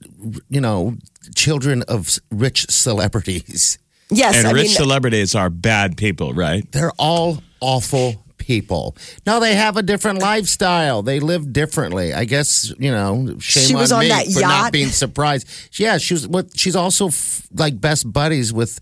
you 0.49 0.61
know, 0.61 0.95
children 1.35 1.83
of 1.87 2.17
rich 2.31 2.65
celebrities. 2.69 3.77
Yes, 4.09 4.35
and 4.37 4.47
I 4.47 4.51
rich 4.51 4.67
mean, 4.67 4.75
celebrities 4.75 5.35
are 5.35 5.49
bad 5.49 5.95
people, 5.97 6.33
right? 6.33 6.69
They're 6.71 6.91
all 6.97 7.41
awful 7.61 8.23
people. 8.37 8.97
Now 9.25 9.39
they 9.39 9.55
have 9.55 9.77
a 9.77 9.81
different 9.83 10.19
lifestyle. 10.19 11.01
They 11.01 11.19
live 11.21 11.53
differently. 11.53 12.13
I 12.13 12.25
guess 12.25 12.73
you 12.77 12.91
know. 12.91 13.37
Shame 13.39 13.67
She 13.67 13.75
was 13.75 13.91
on, 13.93 13.99
on 13.99 14.03
me 14.03 14.09
that 14.09 14.25
for 14.27 14.41
not 14.41 14.73
being 14.73 14.89
surprised. 14.89 15.47
Yeah, 15.79 15.97
she 15.97 16.13
was. 16.15 16.27
What? 16.27 16.57
She's 16.57 16.75
also 16.75 17.07
f- 17.07 17.47
like 17.53 17.79
best 17.79 18.11
buddies 18.11 18.51
with 18.51 18.81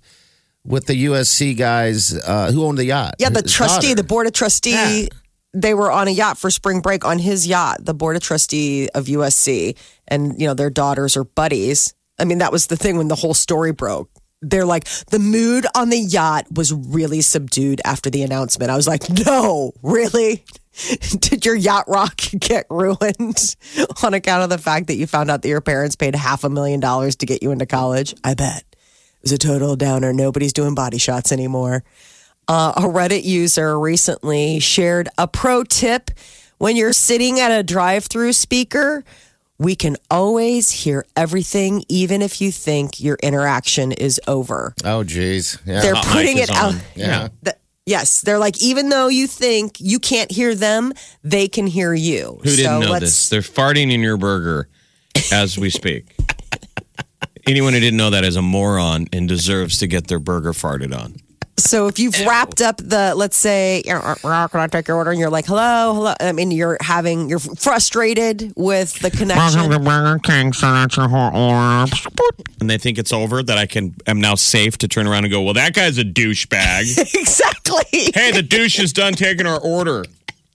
with 0.65 0.87
the 0.87 1.05
USC 1.05 1.55
guys 1.55 2.13
uh, 2.17 2.51
who 2.51 2.63
own 2.65 2.75
the 2.75 2.85
yacht. 2.85 3.15
yeah, 3.19 3.29
the 3.29 3.41
His 3.43 3.53
trustee, 3.53 3.87
daughter. 3.89 3.95
the 4.01 4.03
board 4.07 4.25
of 4.27 4.33
trustee. 4.33 4.71
Yeah. 4.71 5.07
They 5.53 5.73
were 5.73 5.91
on 5.91 6.07
a 6.07 6.11
yacht 6.11 6.37
for 6.37 6.51
spring 6.51 6.81
break 6.81 7.03
on 7.05 7.17
his 7.19 7.47
yacht, 7.47 7.83
the 7.83 7.93
board 7.95 8.15
of 8.15 8.21
trustee 8.21 8.87
of 8.89 9.05
USC, 9.05 9.75
and 10.07 10.39
you 10.39 10.47
know 10.47 10.53
their 10.53 10.69
daughters 10.69 11.17
are 11.17 11.23
buddies. 11.23 11.93
I 12.19 12.25
mean, 12.25 12.37
that 12.39 12.51
was 12.51 12.67
the 12.67 12.77
thing 12.77 12.97
when 12.97 13.07
the 13.07 13.15
whole 13.15 13.33
story 13.33 13.71
broke. 13.71 14.09
they're 14.41 14.65
like, 14.65 14.85
the 15.09 15.19
mood 15.19 15.65
on 15.75 15.89
the 15.89 15.97
yacht 15.99 16.45
was 16.51 16.71
really 16.73 17.21
subdued 17.21 17.81
after 17.83 18.09
the 18.09 18.23
announcement. 18.23 18.71
I 18.71 18.75
was 18.75 18.87
like, 18.87 19.09
no, 19.25 19.73
really? 19.83 20.45
Did 21.19 21.45
your 21.45 21.55
yacht 21.55 21.85
rock 21.89 22.15
get 22.39 22.65
ruined 22.69 23.55
on 24.03 24.13
account 24.13 24.43
of 24.43 24.49
the 24.49 24.57
fact 24.57 24.87
that 24.87 24.95
you 24.95 25.07
found 25.07 25.29
out 25.29 25.41
that 25.41 25.49
your 25.49 25.61
parents 25.61 25.95
paid 25.95 26.15
half 26.15 26.43
a 26.43 26.49
million 26.49 26.79
dollars 26.79 27.17
to 27.17 27.25
get 27.25 27.43
you 27.43 27.51
into 27.51 27.65
college? 27.65 28.13
I 28.23 28.33
bet. 28.33 28.63
It 28.71 29.23
was 29.23 29.31
a 29.33 29.37
total 29.37 29.75
downer. 29.75 30.13
Nobody's 30.13 30.53
doing 30.53 30.75
body 30.75 30.97
shots 30.97 31.31
anymore. 31.33 31.83
Uh, 32.49 32.73
a 32.77 32.81
Reddit 32.81 33.23
user 33.25 33.79
recently 33.79 34.59
shared 34.59 35.07
a 35.19 35.27
pro 35.27 35.63
tip 35.63 36.09
when 36.57 36.75
you're 36.75 36.93
sitting 36.93 37.39
at 37.39 37.51
a 37.51 37.61
drive 37.61 38.05
through 38.05 38.33
speaker. 38.33 39.03
We 39.59 39.75
can 39.75 39.97
always 40.09 40.71
hear 40.71 41.05
everything, 41.15 41.83
even 41.89 42.21
if 42.23 42.41
you 42.41 42.51
think 42.51 42.99
your 42.99 43.17
interaction 43.21 43.91
is 43.91 44.19
over. 44.27 44.73
Oh, 44.83 45.03
geez. 45.03 45.59
Yeah. 45.65 45.81
They're 45.81 45.93
Hot 45.95 46.05
putting 46.05 46.35
mic 46.37 46.43
it 46.43 46.49
is 46.49 46.55
out. 46.55 46.73
on. 46.73 46.81
yeah. 46.95 47.27
Th- 47.43 47.55
yes, 47.85 48.21
they're 48.21 48.39
like, 48.39 48.59
even 48.63 48.89
though 48.89 49.09
you 49.09 49.27
think 49.27 49.73
you 49.79 49.99
can't 49.99 50.31
hear 50.31 50.55
them, 50.55 50.93
they 51.23 51.47
can 51.49 51.67
hear 51.67 51.93
you. 51.93 52.39
Who 52.43 52.49
didn't 52.55 52.79
know 52.79 52.99
this? 52.99 53.29
They're 53.29 53.41
farting 53.41 53.91
in 53.91 53.99
your 53.99 54.17
burger 54.17 54.69
as 55.31 55.55
we 55.57 55.69
speak. 55.69 56.15
Anyone 57.47 57.73
who 57.73 57.79
didn't 57.79 57.97
know 57.97 58.09
that 58.09 58.23
is 58.23 58.37
a 58.37 58.41
moron 58.41 59.07
and 59.13 59.27
deserves 59.27 59.77
to 59.79 59.87
get 59.87 60.07
their 60.07 60.19
burger 60.19 60.53
farted 60.53 60.97
on. 60.97 61.15
So 61.59 61.87
if 61.87 61.99
you've 61.99 62.17
wrapped 62.25 62.61
up 62.61 62.77
the, 62.77 63.13
let's 63.15 63.37
say, 63.37 63.81
"Uh, 63.89 64.15
uh, 64.23 64.47
can 64.47 64.59
I 64.59 64.67
take 64.67 64.87
your 64.87 64.97
order? 64.97 65.11
And 65.11 65.19
you're 65.19 65.29
like, 65.29 65.45
hello, 65.45 65.93
hello. 65.93 66.13
I 66.19 66.31
mean, 66.31 66.51
you're 66.51 66.77
having, 66.81 67.29
you're 67.29 67.39
frustrated 67.39 68.53
with 68.55 68.99
the 68.99 69.11
connection. 69.11 69.69
Burger 69.83 70.19
King, 70.19 70.53
so 70.53 70.71
that's 70.71 70.97
your 70.97 71.07
whole 71.07 71.35
order. 71.35 71.91
And 72.59 72.69
they 72.69 72.77
think 72.77 72.97
it's 72.97 73.13
over, 73.13 73.43
that 73.43 73.57
I 73.57 73.65
can 73.65 73.95
am 74.07 74.19
now 74.19 74.35
safe 74.35 74.77
to 74.79 74.87
turn 74.87 75.07
around 75.07 75.25
and 75.25 75.31
go, 75.31 75.41
well, 75.41 75.53
that 75.53 75.73
guy's 75.73 75.97
a 75.97 76.03
douchebag. 76.03 76.97
exactly. 77.15 78.11
hey, 78.13 78.31
the 78.31 78.43
douche 78.43 78.79
is 78.79 78.93
done 78.93 79.13
taking 79.13 79.45
our 79.45 79.59
order. 79.59 80.05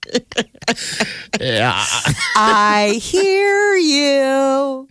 yeah. 1.39 1.83
I 2.35 2.99
hear 3.01 3.75
you. 3.75 4.87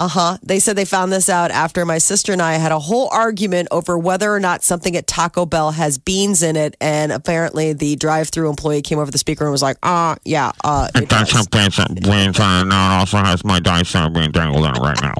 Uh 0.00 0.08
huh. 0.08 0.38
They 0.42 0.60
said 0.60 0.76
they 0.76 0.86
found 0.86 1.12
this 1.12 1.28
out 1.28 1.50
after 1.50 1.84
my 1.84 1.98
sister 1.98 2.32
and 2.32 2.40
I 2.40 2.54
had 2.54 2.72
a 2.72 2.78
whole 2.78 3.10
argument 3.12 3.68
over 3.70 3.98
whether 3.98 4.34
or 4.34 4.40
not 4.40 4.62
something 4.64 4.96
at 4.96 5.06
Taco 5.06 5.44
Bell 5.44 5.72
has 5.72 5.98
beans 5.98 6.42
in 6.42 6.56
it. 6.56 6.74
And 6.80 7.12
apparently, 7.12 7.74
the 7.74 7.96
drive 7.96 8.30
through 8.30 8.48
employee 8.48 8.80
came 8.80 8.98
over 8.98 9.10
the 9.10 9.18
speaker 9.18 9.44
and 9.44 9.52
was 9.52 9.60
like, 9.62 9.76
uh, 9.82 10.16
yeah, 10.24 10.52
uh, 10.64 10.88
it 10.94 11.02
It 11.02 11.08
does 11.10 11.28
does. 11.28 11.36
have 11.36 11.50
beans 11.50 11.78
and 11.78 12.00
beans 12.02 12.40
on 12.40 12.66
it. 12.66 12.70
Now 12.70 12.96
it 12.96 13.00
also 13.00 13.18
has 13.18 13.44
my 13.44 13.60
dice 13.60 13.92
that 13.92 14.04
are 14.04 14.10
being 14.10 14.30
dangled 14.32 14.64
in 14.64 14.74
it 14.74 14.78
right 14.78 15.02
now. 15.02 15.14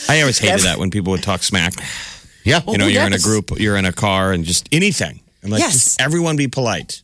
I 0.10 0.22
always 0.22 0.38
hated 0.38 0.62
that 0.62 0.78
when 0.78 0.92
people 0.92 1.12
would 1.12 1.24
talk 1.24 1.42
smack. 1.44 1.74
Yeah. 2.44 2.62
You 2.68 2.78
know, 2.78 2.86
Oh, 2.86 2.88
you're 2.88 3.06
in 3.08 3.14
a 3.14 3.20
group, 3.20 3.52
you're 3.60 3.78
in 3.78 3.86
a 3.86 3.94
car, 3.94 4.32
and 4.34 4.44
just 4.46 4.70
anything. 4.72 5.20
I'm 5.44 5.50
like, 5.50 5.62
Yes. 5.62 5.74
just 5.74 6.02
everyone 6.02 6.38
be 6.38 6.48
polite. 6.48 7.02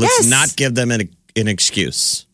Let's 0.00 0.20
Yes. 0.20 0.30
not 0.30 0.56
give 0.56 0.74
them 0.74 0.90
an, 0.90 1.08
an 1.36 1.48
excuse. 1.48 2.26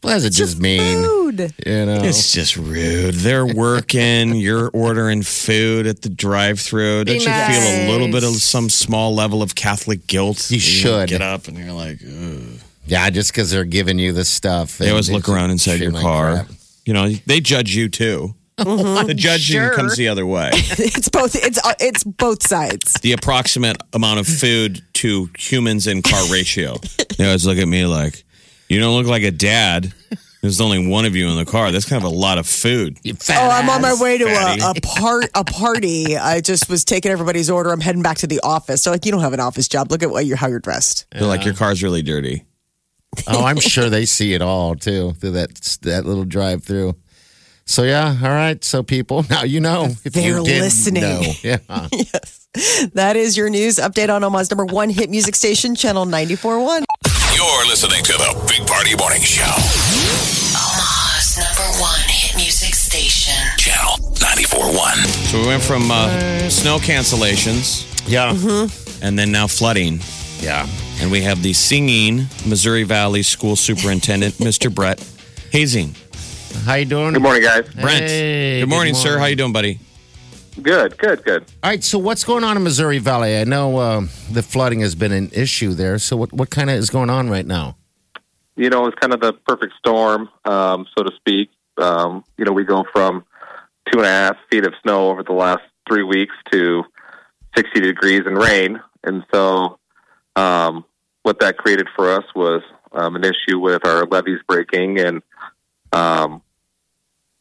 What 0.00 0.10
does 0.10 0.24
it 0.26 0.30
just 0.30 0.60
mean? 0.60 1.02
Food. 1.02 1.54
You 1.66 1.86
know. 1.86 2.02
It's 2.04 2.30
just 2.32 2.56
rude. 2.56 3.14
They're 3.14 3.46
working. 3.46 4.34
you're 4.36 4.68
ordering 4.74 5.22
food 5.22 5.86
at 5.86 6.02
the 6.02 6.10
drive-through. 6.10 7.04
Don't 7.04 7.14
you 7.16 7.20
feel 7.22 7.30
a 7.30 7.88
little 7.90 8.08
bit 8.08 8.22
of 8.22 8.34
some 8.34 8.68
small 8.68 9.14
level 9.14 9.42
of 9.42 9.54
Catholic 9.54 10.06
guilt? 10.06 10.50
You 10.50 10.58
know, 10.58 10.60
should. 10.60 11.08
get 11.08 11.22
up 11.22 11.48
and 11.48 11.56
you're 11.56 11.72
like, 11.72 12.00
Ugh. 12.06 12.60
yeah, 12.86 13.08
just 13.08 13.32
because 13.32 13.50
they're 13.50 13.64
giving 13.64 13.98
you 13.98 14.12
the 14.12 14.24
stuff. 14.26 14.76
they 14.76 14.90
always 14.90 15.10
look 15.10 15.26
around 15.28 15.50
inside 15.50 15.80
your 15.80 15.92
car. 15.92 16.46
You 16.84 16.92
know, 16.92 17.08
they 17.26 17.40
judge 17.40 17.74
you 17.74 17.88
too. 17.88 18.34
The 19.04 19.14
judging 19.16 19.56
Sure. 19.60 19.74
comes 19.74 19.96
the 19.96 20.08
other 20.08 20.24
way. 20.26 20.50
It's 20.54 21.08
both. 21.08 21.34
It's 21.34 21.58
uh, 21.64 21.74
it's 21.80 22.04
both 22.04 22.46
sides. 22.46 22.94
the 23.02 23.12
approximate 23.12 23.78
amount 23.92 24.20
of 24.20 24.26
food 24.26 24.82
to 24.94 25.28
humans 25.38 25.86
in 25.86 26.02
car 26.02 26.24
ratio. 26.30 26.76
They 27.18 27.26
always 27.26 27.46
look 27.46 27.58
at 27.58 27.68
me 27.68 27.86
like, 27.86 28.24
you 28.68 28.80
don't 28.80 28.96
look 28.96 29.06
like 29.06 29.22
a 29.22 29.30
dad. 29.30 29.92
There's 30.42 30.60
only 30.60 30.88
one 30.88 31.04
of 31.04 31.14
you 31.14 31.28
in 31.28 31.36
the 31.36 31.44
car. 31.44 31.70
That's 31.70 31.84
kind 31.88 32.02
of 32.04 32.10
a 32.10 32.14
lot 32.14 32.38
of 32.38 32.46
food. 32.46 32.98
Oh, 33.06 33.48
I'm 33.50 33.70
on 33.70 33.80
my 33.80 33.94
way 33.94 34.18
to 34.18 34.24
a, 34.24 34.70
a 34.70 34.74
part 34.82 35.30
a 35.34 35.44
party. 35.44 36.16
I 36.18 36.40
just 36.40 36.68
was 36.68 36.84
taking 36.84 37.10
everybody's 37.12 37.48
order. 37.50 37.70
I'm 37.70 37.80
heading 37.80 38.02
back 38.02 38.18
to 38.18 38.26
the 38.26 38.40
office. 38.42 38.82
So 38.82 38.90
like, 38.90 39.06
you 39.06 39.12
don't 39.12 39.20
have 39.20 39.32
an 39.32 39.40
office 39.40 39.68
job. 39.68 39.90
Look 39.92 40.02
at 40.02 40.10
what 40.10 40.26
you're 40.26 40.36
how 40.36 40.48
you're 40.48 40.58
dressed. 40.58 41.06
They're 41.12 41.22
like, 41.22 41.44
your 41.44 41.54
car's 41.54 41.82
really 41.82 42.02
dirty. 42.02 42.44
Oh, 43.28 43.44
I'm 43.44 43.60
sure 43.60 43.88
they 43.88 44.06
see 44.06 44.34
it 44.34 44.42
all 44.42 44.74
too 44.74 45.12
through 45.14 45.30
that 45.32 45.78
that 45.82 46.04
little 46.04 46.24
drive 46.24 46.64
through. 46.64 46.96
So 47.66 47.82
yeah, 47.82 48.16
all 48.22 48.28
right. 48.30 48.62
So 48.64 48.82
people, 48.82 49.24
now 49.30 49.42
you 49.44 49.60
know 49.60 49.86
if 50.04 50.12
They're 50.12 50.38
you 50.38 50.44
did 50.44 50.60
listening. 50.62 51.02
Know. 51.02 51.22
Yeah. 51.42 51.88
That 52.94 53.16
is 53.16 53.36
your 53.36 53.50
news 53.50 53.76
update 53.76 54.14
on 54.14 54.22
Omaha's 54.22 54.48
number 54.50 54.64
one 54.64 54.88
hit 54.90 55.10
music 55.10 55.34
station, 55.34 55.74
Channel 55.74 56.06
94.1. 56.06 56.84
You're 57.34 57.66
listening 57.66 58.04
to 58.04 58.12
the 58.12 58.44
Big 58.48 58.64
Party 58.66 58.94
Morning 58.96 59.22
Show. 59.22 59.42
Omaha's 60.54 61.36
number 61.36 61.80
one 61.80 61.98
hit 62.06 62.36
music 62.36 62.74
station. 62.76 63.34
Channel 63.58 63.96
94.1. 64.18 65.04
So 65.32 65.40
we 65.40 65.46
went 65.48 65.62
from 65.64 65.90
uh, 65.90 66.48
snow 66.48 66.78
cancellations 66.78 67.84
Yeah. 68.08 68.30
and 69.02 69.18
then 69.18 69.32
now 69.32 69.48
flooding. 69.48 69.98
Yeah. 70.38 70.68
And 71.00 71.10
we 71.10 71.22
have 71.22 71.42
the 71.42 71.52
singing 71.54 72.26
Missouri 72.46 72.84
Valley 72.84 73.22
School 73.22 73.56
Superintendent, 73.56 74.34
Mr. 74.34 74.72
Brent 74.72 75.00
Hoesing. 75.50 75.96
How 76.62 76.74
you 76.74 76.86
doing? 76.86 77.12
Good 77.12 77.22
morning, 77.22 77.42
guys. 77.42 77.68
Brent. 77.74 78.04
Hey, 78.04 78.60
good 78.60 78.68
morning, 78.68 78.94
good 78.94 79.00
sir. 79.00 79.18
How 79.18 79.26
you 79.26 79.36
doing, 79.36 79.52
buddy? 79.52 79.80
Good, 80.62 80.96
good, 80.98 81.24
good. 81.24 81.42
All 81.62 81.70
right. 81.70 81.82
So 81.82 81.98
what's 81.98 82.24
going 82.24 82.44
on 82.44 82.56
in 82.56 82.62
Missouri 82.62 82.98
Valley? 82.98 83.36
I 83.36 83.44
know 83.44 83.80
um, 83.80 84.08
the 84.30 84.42
flooding 84.42 84.80
has 84.80 84.94
been 84.94 85.12
an 85.12 85.30
issue 85.32 85.74
there. 85.74 85.98
So 85.98 86.16
what 86.16 86.32
what 86.32 86.50
kind 86.50 86.70
of 86.70 86.76
is 86.76 86.90
going 86.90 87.10
on 87.10 87.28
right 87.28 87.44
now? 87.44 87.76
You 88.56 88.70
know, 88.70 88.86
it's 88.86 88.98
kind 88.98 89.12
of 89.12 89.20
the 89.20 89.32
perfect 89.32 89.74
storm, 89.78 90.28
um, 90.44 90.86
so 90.96 91.02
to 91.04 91.10
speak. 91.16 91.50
Um, 91.76 92.24
you 92.38 92.44
know, 92.44 92.52
we 92.52 92.64
go 92.64 92.84
from 92.92 93.24
two 93.92 93.98
and 93.98 94.06
a 94.06 94.10
half 94.10 94.36
feet 94.50 94.64
of 94.64 94.72
snow 94.82 95.10
over 95.10 95.22
the 95.24 95.32
last 95.32 95.62
three 95.88 96.04
weeks 96.04 96.34
to 96.52 96.84
60 97.56 97.80
degrees 97.80 98.22
and 98.26 98.38
rain. 98.38 98.80
And 99.02 99.24
so, 99.32 99.78
um, 100.36 100.84
what 101.24 101.40
that 101.40 101.58
created 101.58 101.88
for 101.96 102.10
us 102.12 102.24
was 102.34 102.62
um, 102.92 103.16
an 103.16 103.24
issue 103.24 103.58
with 103.58 103.84
our 103.84 104.06
levees 104.06 104.40
breaking 104.46 105.00
and 105.00 105.20
um, 105.92 106.42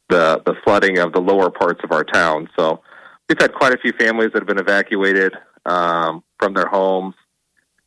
the 0.09 0.41
the 0.45 0.55
flooding 0.63 0.97
of 0.99 1.13
the 1.13 1.21
lower 1.21 1.49
parts 1.49 1.81
of 1.83 1.91
our 1.91 2.03
town. 2.03 2.49
So, 2.57 2.81
we've 3.29 3.39
had 3.39 3.53
quite 3.53 3.73
a 3.73 3.77
few 3.77 3.93
families 3.93 4.31
that 4.33 4.41
have 4.41 4.47
been 4.47 4.59
evacuated 4.59 5.33
um, 5.65 6.23
from 6.39 6.53
their 6.53 6.67
homes. 6.67 7.15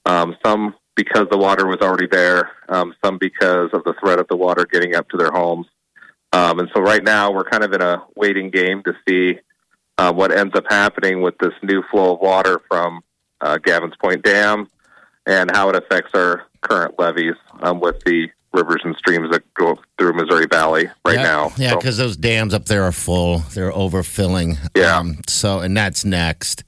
Um, 0.04 0.37
some 0.44 0.75
because 0.94 1.26
the 1.30 1.37
water 1.37 1.66
was 1.66 1.78
already 1.82 2.06
there, 2.06 2.50
um, 2.68 2.94
some 3.04 3.18
because 3.18 3.70
of 3.73 3.85
the 3.85 3.94
threat 4.00 4.18
of 4.18 4.26
the 4.28 4.37
water 4.37 4.66
getting 4.66 4.94
up 4.94 5.08
to 5.11 5.16
their 5.16 5.30
homes. 5.30 5.66
Um, 6.32 6.58
and 6.58 6.70
so 6.75 6.80
right 6.80 7.02
now 7.02 7.30
we're 7.30 7.44
kind 7.44 7.62
of 7.62 7.73
in 7.73 7.82
a 7.82 8.02
waiting 8.16 8.50
game 8.50 8.82
to 8.85 8.94
see 9.06 9.38
uh, 9.99 10.12
what 10.12 10.32
ends 10.32 10.54
up 10.56 10.64
happening 10.68 11.23
with 11.23 11.37
this 11.38 11.52
new 11.62 11.82
flow 11.90 12.14
of 12.14 12.20
water 12.20 12.61
from 12.68 13.02
uh, 13.40 13.58
Gavin's 13.58 13.96
Point 13.96 14.23
Dam 14.23 14.68
and 15.26 15.50
how 15.54 15.68
it 15.68 15.76
affects 15.76 16.12
our 16.14 16.44
current 16.61 16.99
levees 16.99 17.35
um, 17.61 17.80
with 17.80 18.00
the 18.04 18.28
rivers 18.52 18.80
and 18.84 18.96
streams 18.96 19.30
that 19.30 19.42
go 19.54 19.76
through 19.98 20.14
Missouri 20.14 20.46
Valley 20.50 20.88
right 21.04 21.16
yeah. 21.16 21.22
now. 21.22 21.52
Yeah, 21.56 21.70
So- 21.70 21.76
because 21.76 21.96
those 21.98 22.16
dams 22.16 22.54
up 22.54 22.66
there 22.66 22.82
are 22.84 22.92
full. 22.92 23.38
They're 23.54 23.72
overfilling. 23.72 24.56
Yeah. 24.74 24.96
Um, 24.98 25.18
so 25.28 25.60
and 25.60 25.76
that's 25.76 26.04
next. 26.04 26.64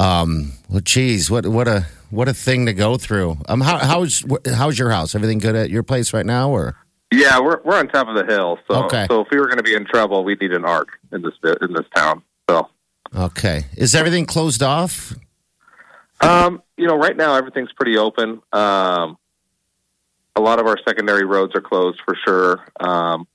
Um. 0.00 0.52
Well, 0.68 0.80
geez, 0.80 1.30
what 1.30 1.46
what 1.46 1.68
a 1.68 1.86
what 2.10 2.28
a 2.28 2.34
thing 2.34 2.66
to 2.66 2.72
go 2.72 2.96
through. 2.96 3.36
Um. 3.48 3.60
How 3.60 3.78
how's 3.78 4.24
how's 4.54 4.78
your 4.78 4.90
house? 4.90 5.14
Everything 5.14 5.38
good 5.38 5.54
at 5.54 5.70
your 5.70 5.82
place 5.82 6.12
right 6.12 6.26
now, 6.26 6.50
or? 6.50 6.76
Yeah, 7.12 7.38
we're 7.40 7.60
we're 7.62 7.76
on 7.78 7.88
top 7.88 8.08
of 8.08 8.14
the 8.16 8.24
hill. 8.24 8.58
So 8.70 8.84
Okay. 8.84 9.06
so 9.10 9.20
if 9.20 9.28
we 9.30 9.38
were 9.38 9.44
going 9.46 9.58
to 9.58 9.62
be 9.62 9.74
in 9.74 9.84
trouble, 9.84 10.24
we'd 10.24 10.40
need 10.40 10.52
an 10.52 10.64
ark 10.64 10.88
in 11.12 11.20
this 11.22 11.34
in 11.60 11.74
this 11.74 11.84
town. 11.94 12.22
So 12.48 12.68
Okay. 13.14 13.64
Is 13.76 13.94
everything 13.94 14.24
closed 14.24 14.62
off? 14.62 15.14
Um, 16.22 16.62
you 16.76 16.86
know, 16.86 16.96
right 16.96 17.16
now 17.16 17.34
everything's 17.34 17.72
pretty 17.72 17.98
open. 17.98 18.40
Um, 18.52 19.18
a 20.36 20.40
lot 20.40 20.58
of 20.58 20.66
our 20.66 20.76
secondary 20.86 21.24
roads 21.24 21.54
are 21.54 21.60
closed 21.60 22.00
for 22.04 22.16
sure. 22.26 22.66
Um, 22.80 23.26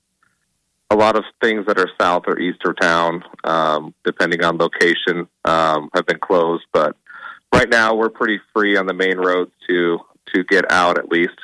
a 0.89 0.95
lot 0.95 1.17
of 1.17 1.25
things 1.41 1.65
that 1.67 1.77
are 1.77 1.89
south 1.99 2.23
or 2.27 2.39
east 2.39 2.59
of 2.65 2.79
town, 2.79 3.23
um, 3.43 3.93
depending 4.05 4.43
on 4.43 4.57
location, 4.57 5.27
um, 5.45 5.89
have 5.93 6.05
been 6.05 6.19
closed. 6.19 6.65
But 6.71 6.95
right 7.53 7.69
now 7.69 7.93
we're 7.93 8.09
pretty 8.09 8.39
free 8.53 8.77
on 8.77 8.85
the 8.85 8.93
main 8.93 9.17
roads 9.17 9.51
to 9.67 9.99
to 10.33 10.43
get 10.43 10.69
out 10.71 10.97
at 10.97 11.09
least. 11.09 11.37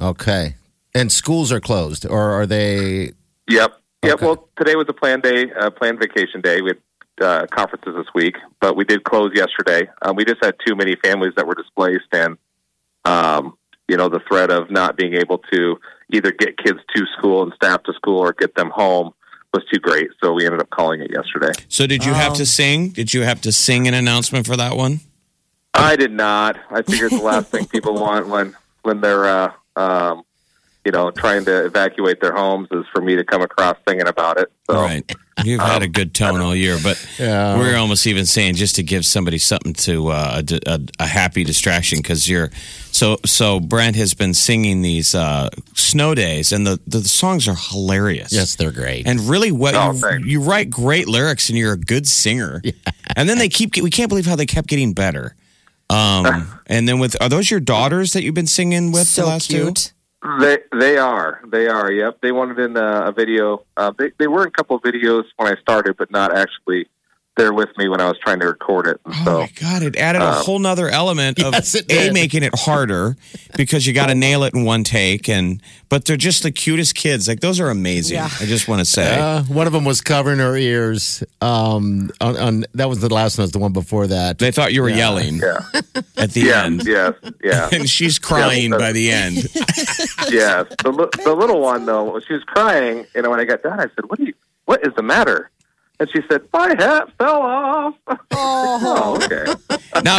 Okay. 0.00 0.54
And 0.94 1.12
schools 1.12 1.52
are 1.52 1.60
closed, 1.60 2.06
or 2.06 2.32
are 2.32 2.46
they? 2.46 3.12
Yep. 3.48 3.80
Yep. 4.02 4.14
Okay. 4.14 4.26
Well, 4.26 4.48
today 4.56 4.76
was 4.76 4.86
a 4.88 4.94
planned 4.94 5.22
day, 5.22 5.50
uh, 5.52 5.70
planned 5.70 5.98
vacation 5.98 6.40
day. 6.40 6.62
We 6.62 6.70
had 6.70 6.78
uh, 7.26 7.46
conferences 7.46 7.94
this 7.96 8.06
week, 8.14 8.36
but 8.60 8.76
we 8.76 8.84
did 8.84 9.04
close 9.04 9.30
yesterday. 9.34 9.88
Um, 10.02 10.16
we 10.16 10.24
just 10.24 10.42
had 10.42 10.54
too 10.66 10.74
many 10.74 10.96
families 11.02 11.32
that 11.36 11.46
were 11.46 11.54
displaced, 11.54 12.08
and 12.12 12.38
um, 13.04 13.56
you 13.88 13.96
know 13.96 14.08
the 14.08 14.20
threat 14.28 14.50
of 14.50 14.70
not 14.70 14.96
being 14.96 15.14
able 15.14 15.38
to 15.52 15.78
either 16.12 16.32
get 16.32 16.56
kids 16.58 16.78
to 16.94 17.04
school 17.18 17.42
and 17.42 17.52
staff 17.54 17.82
to 17.84 17.92
school 17.94 18.18
or 18.18 18.32
get 18.32 18.54
them 18.54 18.70
home 18.70 19.12
was 19.52 19.64
too 19.72 19.80
great. 19.80 20.10
So 20.22 20.32
we 20.32 20.44
ended 20.44 20.60
up 20.60 20.70
calling 20.70 21.00
it 21.00 21.10
yesterday. 21.10 21.52
So 21.68 21.86
did 21.86 22.04
you 22.04 22.12
have 22.12 22.34
to 22.34 22.46
sing? 22.46 22.90
Did 22.90 23.14
you 23.14 23.22
have 23.22 23.40
to 23.42 23.52
sing 23.52 23.88
an 23.88 23.94
announcement 23.94 24.46
for 24.46 24.56
that 24.56 24.76
one? 24.76 25.00
I 25.74 25.96
did 25.96 26.12
not. 26.12 26.58
I 26.70 26.82
figured 26.82 27.12
the 27.12 27.22
last 27.22 27.48
thing 27.50 27.66
people 27.66 27.94
want 27.94 28.28
when 28.28 28.56
when 28.82 29.00
they're 29.00 29.24
uh, 29.24 29.52
um, 29.76 30.22
you 30.86 30.92
know 30.92 31.10
trying 31.10 31.44
to 31.44 31.64
evacuate 31.66 32.20
their 32.22 32.32
homes 32.32 32.68
is 32.70 32.84
for 32.94 33.02
me 33.02 33.16
to 33.16 33.24
come 33.24 33.42
across 33.42 33.76
singing 33.88 34.06
about 34.08 34.38
it. 34.40 34.50
So 34.70 34.80
Right. 34.80 35.04
You've 35.44 35.60
had 35.60 35.82
a 35.82 35.88
good 35.88 36.14
tone 36.14 36.40
all 36.40 36.56
year, 36.56 36.78
but 36.82 36.96
Yeah. 37.18 37.58
we're 37.58 37.76
almost 37.76 38.06
even 38.06 38.24
saying 38.24 38.54
just 38.54 38.76
to 38.76 38.82
give 38.82 39.04
somebody 39.04 39.36
something 39.36 39.74
to 39.74 40.08
uh, 40.08 40.40
a, 40.50 40.60
a, 40.66 40.80
a 41.00 41.06
happy 41.06 41.44
distraction 41.44 41.98
because 41.98 42.26
you're 42.26 42.48
so 42.90 43.18
so. 43.26 43.60
Brent 43.60 43.96
has 43.96 44.14
been 44.14 44.32
singing 44.32 44.80
these 44.80 45.14
uh, 45.14 45.50
snow 45.74 46.14
days, 46.14 46.52
and 46.52 46.66
the, 46.66 46.80
the 46.86 47.02
songs 47.06 47.46
are 47.48 47.54
hilarious. 47.54 48.32
Yes, 48.32 48.54
they're 48.56 48.72
great. 48.72 49.06
and 49.06 49.20
really, 49.28 49.52
what 49.52 49.74
Oh, 49.74 49.92
you, 50.16 50.24
you 50.24 50.40
write 50.40 50.70
great 50.70 51.06
lyrics, 51.06 51.50
and 51.50 51.58
you're 51.58 51.74
a 51.74 51.78
good 51.78 52.06
singer. 52.06 52.62
And 53.14 53.28
then 53.28 53.38
they 53.38 53.48
keep. 53.48 53.76
We 53.76 53.88
can't 53.90 54.08
believe 54.08 54.26
how 54.26 54.36
they 54.36 54.46
kept 54.46 54.68
getting 54.68 54.92
better. 54.92 55.36
Um, 55.88 56.48
and 56.66 56.88
then 56.88 56.98
with 56.98 57.16
are 57.22 57.28
those 57.28 57.50
your 57.50 57.60
daughters 57.60 58.12
that 58.14 58.22
you've 58.24 58.34
been 58.34 58.46
singing 58.48 58.90
with 58.92 59.14
the 59.14 59.38
so 59.38 59.38
cute. 59.38 59.76
two? 59.76 59.90
They 60.40 60.58
they 60.72 60.98
are. 60.98 61.40
They 61.46 61.68
are. 61.68 61.90
Yep. 61.90 62.18
They 62.20 62.32
wanted 62.32 62.58
in 62.58 62.76
a, 62.76 63.06
a 63.06 63.12
video. 63.12 63.64
Uh, 63.76 63.92
they 63.96 64.12
they 64.18 64.26
were 64.26 64.42
in 64.42 64.48
a 64.48 64.52
couple 64.52 64.76
of 64.76 64.82
videos 64.82 65.24
when 65.36 65.52
I 65.52 65.60
started 65.60 65.96
but 65.96 66.10
not 66.10 66.36
actually 66.36 66.88
there 67.36 67.52
with 67.52 67.68
me 67.76 67.88
when 67.88 68.00
I 68.00 68.08
was 68.08 68.18
trying 68.18 68.40
to 68.40 68.46
record 68.46 68.86
it 68.86 69.00
and 69.04 69.14
Oh 69.14 69.24
so 69.24 69.40
my 69.40 69.50
god! 69.60 69.82
It 69.82 69.96
added 69.96 70.22
a 70.22 70.32
whole 70.32 70.58
nother 70.58 70.88
element 70.88 71.40
of 71.42 71.52
Yes, 71.54 71.76
a 71.90 72.10
making 72.12 72.42
it 72.42 72.54
harder 72.58 73.16
because 73.56 73.86
you 73.86 73.92
got 73.92 74.06
to 74.06 74.14
nail 74.14 74.42
it 74.44 74.54
in 74.54 74.64
one 74.64 74.84
take, 74.84 75.28
and 75.28 75.60
but 75.88 76.04
they're 76.06 76.16
just 76.16 76.42
the 76.42 76.50
cutest 76.50 76.94
kids. 76.94 77.28
Like 77.28 77.40
those 77.40 77.60
are 77.60 77.68
amazing. 77.70 78.16
Yeah. 78.16 78.28
I 78.40 78.46
just 78.46 78.68
want 78.68 78.80
to 78.80 78.84
say, 78.84 79.18
Uh, 79.18 79.42
one 79.44 79.66
of 79.66 79.72
them 79.72 79.84
was 79.84 80.00
covering 80.00 80.38
her 80.38 80.56
ears. 80.56 81.22
Um, 81.40 82.10
on, 82.20 82.36
on 82.36 82.64
that 82.74 82.88
was 82.88 83.00
the 83.00 83.12
last 83.12 83.38
one. 83.38 83.44
Was 83.44 83.52
the 83.52 83.58
one 83.58 83.72
before 83.72 84.06
that. 84.06 84.38
they 84.38 84.50
thought 84.50 84.72
you 84.72 84.82
were 84.82 84.88
yelling 84.88 85.36
yeah 85.36 85.60
at 86.16 86.30
the 86.32 86.40
yeah 86.40 86.64
end, 86.64 86.84
yes 86.86 87.12
yeah 87.44 87.68
and 87.72 87.88
she's 87.88 88.18
crying 88.18 88.72
Yeah, 88.72 88.78
by 88.78 88.92
the 88.92 89.10
end. 89.10 89.36
yes 90.30 90.66
the 90.82 91.08
the 91.24 91.34
little 91.34 91.60
one 91.60 91.86
though 91.86 92.18
she 92.26 92.32
was 92.32 92.42
crying 92.44 93.06
you 93.14 93.22
know 93.22 93.30
when 93.30 93.40
I 93.40 93.44
got 93.44 93.62
done 93.62 93.78
I 93.78 93.84
said 93.94 94.06
what 94.08 94.18
do 94.18 94.24
you 94.24 94.34
what 94.64 94.84
is 94.86 94.92
the 94.96 95.02
matter 95.02 95.50
and 95.98 96.10
she 96.10 96.20
said 96.30 96.42
my 96.52 96.68
hat 96.78 97.10
fell 97.18 97.42
off 97.42 97.94
oh 98.32 99.18
okay 99.22 99.54
now 100.04 100.18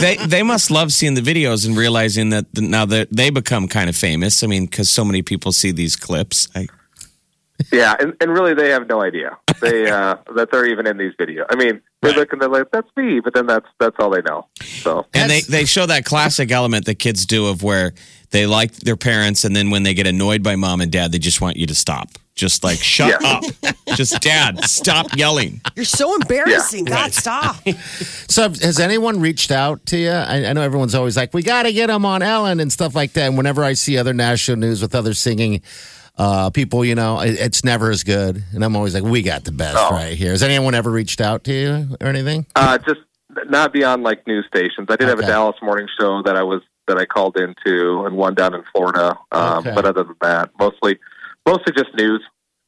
they 0.00 0.16
they 0.26 0.42
must 0.42 0.70
love 0.70 0.92
seeing 0.92 1.14
the 1.14 1.20
videos 1.20 1.66
and 1.66 1.76
realizing 1.76 2.30
that 2.30 2.52
the, 2.54 2.62
now 2.62 2.84
that 2.86 3.08
they 3.10 3.30
become 3.30 3.68
kind 3.68 3.88
of 3.88 3.96
famous. 3.96 4.42
I 4.42 4.46
mean, 4.46 4.66
because 4.66 4.90
so 4.90 5.04
many 5.04 5.22
people 5.22 5.52
see 5.52 5.70
these 5.70 5.96
clips. 5.96 6.48
I, 6.54 6.68
Yeah, 7.70 7.94
and, 8.00 8.14
and 8.20 8.32
really, 8.32 8.54
they 8.54 8.70
have 8.70 8.88
no 8.88 9.02
idea 9.02 9.38
they 9.60 9.90
uh, 9.90 10.16
that 10.34 10.50
they're 10.50 10.66
even 10.66 10.86
in 10.86 10.98
these 10.98 11.12
videos. 11.18 11.46
I 11.48 11.56
mean, 11.56 11.80
they're 12.00 12.12
looking, 12.12 12.38
they're 12.38 12.48
like, 12.48 12.70
"That's 12.72 12.88
me," 12.96 13.20
but 13.20 13.34
then 13.34 13.46
that's 13.46 13.66
that's 13.78 13.96
all 13.98 14.10
they 14.10 14.22
know. 14.22 14.48
So 14.60 15.06
And 15.14 15.30
they, 15.30 15.40
they 15.42 15.64
show 15.64 15.86
that 15.86 16.04
classic 16.04 16.50
element 16.50 16.86
that 16.86 16.96
kids 16.96 17.24
do 17.24 17.46
of 17.46 17.62
where 17.62 17.94
they 18.30 18.46
like 18.46 18.72
their 18.72 18.96
parents, 18.96 19.44
and 19.44 19.54
then 19.54 19.70
when 19.70 19.84
they 19.84 19.94
get 19.94 20.06
annoyed 20.06 20.42
by 20.42 20.56
mom 20.56 20.80
and 20.80 20.90
dad, 20.90 21.12
they 21.12 21.18
just 21.18 21.40
want 21.40 21.56
you 21.56 21.66
to 21.66 21.74
stop. 21.74 22.08
Just 22.34 22.64
like, 22.64 22.78
shut 22.78 23.20
Yeah. 23.20 23.40
up. 23.64 23.74
Just 23.94 24.20
dad, 24.22 24.64
stop 24.64 25.14
yelling. 25.16 25.60
You're 25.76 25.84
so 25.84 26.14
embarrassing. 26.14 26.86
Yeah. 26.86 26.94
God, 27.02 27.12
stop. 27.12 27.56
So, 28.28 28.48
has 28.48 28.80
anyone 28.80 29.20
reached 29.20 29.50
out 29.50 29.84
to 29.86 29.98
you? 29.98 30.10
I, 30.10 30.46
I 30.46 30.52
know 30.54 30.62
everyone's 30.62 30.94
always 30.94 31.16
like, 31.16 31.34
"We 31.34 31.42
got 31.42 31.64
to 31.64 31.72
get 31.72 31.88
them 31.88 32.06
on 32.06 32.22
Ellen" 32.22 32.58
and 32.60 32.72
stuff 32.72 32.94
like 32.94 33.12
that. 33.14 33.26
And 33.28 33.36
whenever 33.36 33.62
I 33.62 33.74
see 33.74 33.98
other 33.98 34.14
national 34.14 34.56
news 34.58 34.80
with 34.80 34.94
other 34.94 35.12
singing 35.12 35.60
uh, 36.16 36.48
people, 36.50 36.84
you 36.86 36.94
know, 36.94 37.20
it, 37.20 37.38
it's 37.38 37.64
never 37.64 37.90
as 37.90 38.02
good. 38.02 38.42
And 38.54 38.64
I'm 38.64 38.76
always 38.76 38.94
like, 38.94 39.04
"We 39.04 39.20
got 39.22 39.44
the 39.44 39.52
best 39.52 39.76
Oh. 39.78 39.90
right 39.90 40.14
here." 40.16 40.30
Has 40.30 40.42
anyone 40.42 40.74
ever 40.74 40.90
reached 40.90 41.20
out 41.20 41.44
to 41.44 41.52
you 41.52 41.96
or 42.00 42.06
anything? 42.06 42.46
uh, 42.56 42.78
just 42.78 43.00
not 43.50 43.74
beyond 43.74 44.02
like 44.04 44.26
news 44.26 44.46
stations. 44.46 44.86
I 44.88 44.96
did 44.96 45.08
have 45.08 45.18
a 45.18 45.26
Dallas 45.26 45.56
morning 45.62 45.86
show 46.00 46.22
that 46.22 46.36
I 46.36 46.42
was 46.42 46.62
that 46.88 46.96
I 46.96 47.04
called 47.04 47.36
into, 47.36 48.04
and 48.06 48.16
one 48.16 48.34
down 48.34 48.54
in 48.54 48.62
Florida. 48.72 49.18
Um, 49.32 49.58
Okay. 49.58 49.72
But 49.74 49.84
other 49.84 50.04
than 50.04 50.16
that, 50.22 50.50
mostly 50.58 50.98
mostly 51.46 51.72
just 51.76 51.94
news. 51.94 52.22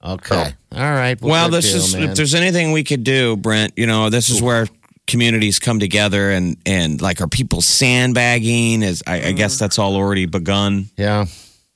Okay, 0.04 0.54
all 0.72 0.80
right. 0.80 1.20
Well, 1.20 1.48
good 1.48 1.56
this 1.56 1.72
deal, 1.72 1.76
is, 1.76 1.94
man. 1.94 2.10
if 2.10 2.16
there's 2.16 2.34
anything 2.34 2.72
we 2.72 2.84
could 2.84 3.04
do, 3.04 3.36
Brent, 3.36 3.72
you 3.76 3.86
know, 3.86 4.10
this 4.10 4.28
is 4.28 4.42
where 4.42 4.66
communities 5.06 5.58
come 5.58 5.78
together 5.78 6.30
and, 6.30 6.56
and 6.66 7.00
like, 7.00 7.20
are 7.20 7.28
people 7.28 7.62
sandbagging? 7.62 8.82
Is 8.82 9.02
I, 9.06 9.28
I 9.28 9.32
guess 9.32 9.58
that's 9.58 9.78
all 9.78 9.96
already 9.96 10.26
begun. 10.26 10.90
yeah. 10.96 11.26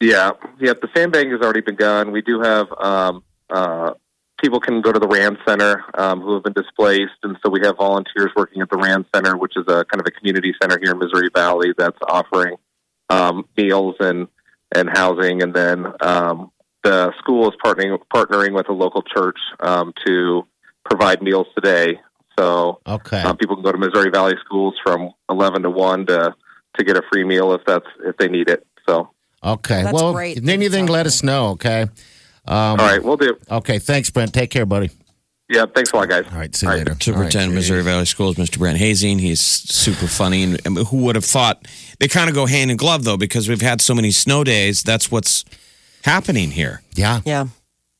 Yeah, 0.00 0.30
yeah. 0.60 0.74
The 0.74 0.88
sandbagging 0.96 1.32
has 1.32 1.40
already 1.40 1.60
begun. 1.60 2.12
We 2.12 2.22
do 2.22 2.40
have 2.40 2.68
um, 2.78 3.24
uh, 3.50 3.94
people 4.40 4.60
can 4.60 4.80
go 4.80 4.92
to 4.92 4.98
the 4.98 5.08
Rand 5.08 5.38
Center 5.46 5.84
um, 5.94 6.20
who 6.20 6.34
have 6.34 6.44
been 6.44 6.52
displaced, 6.52 7.18
and 7.24 7.36
so 7.44 7.50
we 7.50 7.60
have 7.64 7.76
volunteers 7.78 8.30
working 8.36 8.62
at 8.62 8.70
the 8.70 8.76
Rand 8.76 9.06
Center, 9.12 9.36
which 9.36 9.56
is 9.56 9.64
a 9.66 9.84
kind 9.86 10.00
of 10.00 10.06
a 10.06 10.12
community 10.12 10.54
center 10.62 10.78
here 10.80 10.92
in 10.92 10.98
Missouri 10.98 11.30
Valley 11.34 11.74
that's 11.76 11.98
offering 12.08 12.56
um, 13.10 13.48
meals 13.56 13.96
and 13.98 14.28
and 14.72 14.88
housing, 14.88 15.42
and 15.42 15.52
then 15.52 15.86
um, 16.00 16.52
the 16.84 17.12
school 17.18 17.48
is 17.48 17.54
partnering 17.64 17.98
partnering 18.14 18.54
with 18.54 18.68
a 18.68 18.72
local 18.72 19.02
church 19.02 19.38
um, 19.60 19.92
to 20.06 20.46
provide 20.84 21.22
meals 21.22 21.46
today. 21.54 22.00
So 22.38 22.80
Okay. 22.86 23.20
um, 23.22 23.36
people 23.36 23.56
can 23.56 23.64
go 23.64 23.72
to 23.72 23.78
Missouri 23.78 24.10
Valley 24.10 24.34
schools 24.44 24.74
from 24.84 25.10
eleven 25.28 25.62
to 25.62 25.70
one 25.70 26.06
to 26.06 26.34
to 26.78 26.84
get 26.84 26.96
a 26.96 27.02
free 27.12 27.24
meal 27.24 27.52
if 27.52 27.62
that's 27.66 27.86
if 28.04 28.16
they 28.16 28.28
need 28.28 28.48
it. 28.48 28.66
So. 28.88 29.10
Okay. 29.44 29.82
That's 29.84 29.94
well, 29.94 30.12
great 30.12 30.36
if 30.38 30.44
that 30.44 30.52
anything, 30.52 30.86
let 30.86 31.06
us 31.06 31.22
know. 31.22 31.48
Okay. 31.50 31.86
All 32.46 32.76
right, 32.76 33.02
we'll 33.02 33.16
do. 33.16 33.36
Okay. 33.50 33.78
Thanks, 33.78 34.10
Brent. 34.10 34.32
Take 34.32 34.50
care, 34.50 34.66
buddy. 34.66 34.90
Yeah, 35.50 35.64
thanks 35.74 35.92
a 35.92 35.96
lot, 35.96 36.08
guys. 36.08 36.24
All 36.30 36.38
right. 36.38 36.54
See 36.54 36.66
you 36.66 36.70
All 36.70 36.76
right. 36.76 36.78
later. 36.80 36.90
All 36.90 36.94
right, 36.94 37.02
Superintendent, 37.02 37.52
cheers. 37.52 37.70
Missouri 37.70 37.82
Valley 37.82 38.04
Schools, 38.04 38.36
Mr. 38.36 38.58
Brent 38.58 38.78
Hoesing. 38.78 39.18
He's 39.18 39.40
super 39.40 40.06
funny. 40.06 40.42
And, 40.42 40.60
and 40.66 40.76
who 40.88 40.98
would 41.04 41.14
have 41.14 41.24
thought 41.24 41.66
they 42.00 42.08
kind 42.08 42.28
of 42.28 42.34
go 42.34 42.46
hand 42.46 42.70
in 42.70 42.76
glove, 42.76 43.04
though, 43.04 43.16
because 43.16 43.48
we've 43.48 43.62
had 43.62 43.80
so 43.80 43.94
many 43.94 44.10
snow 44.10 44.44
days. 44.44 44.82
That's 44.82 45.10
what's 45.10 45.44
happening 46.08 46.50
here. 46.50 46.82
Yeah. 46.94 47.20
Yeah. 47.24 47.46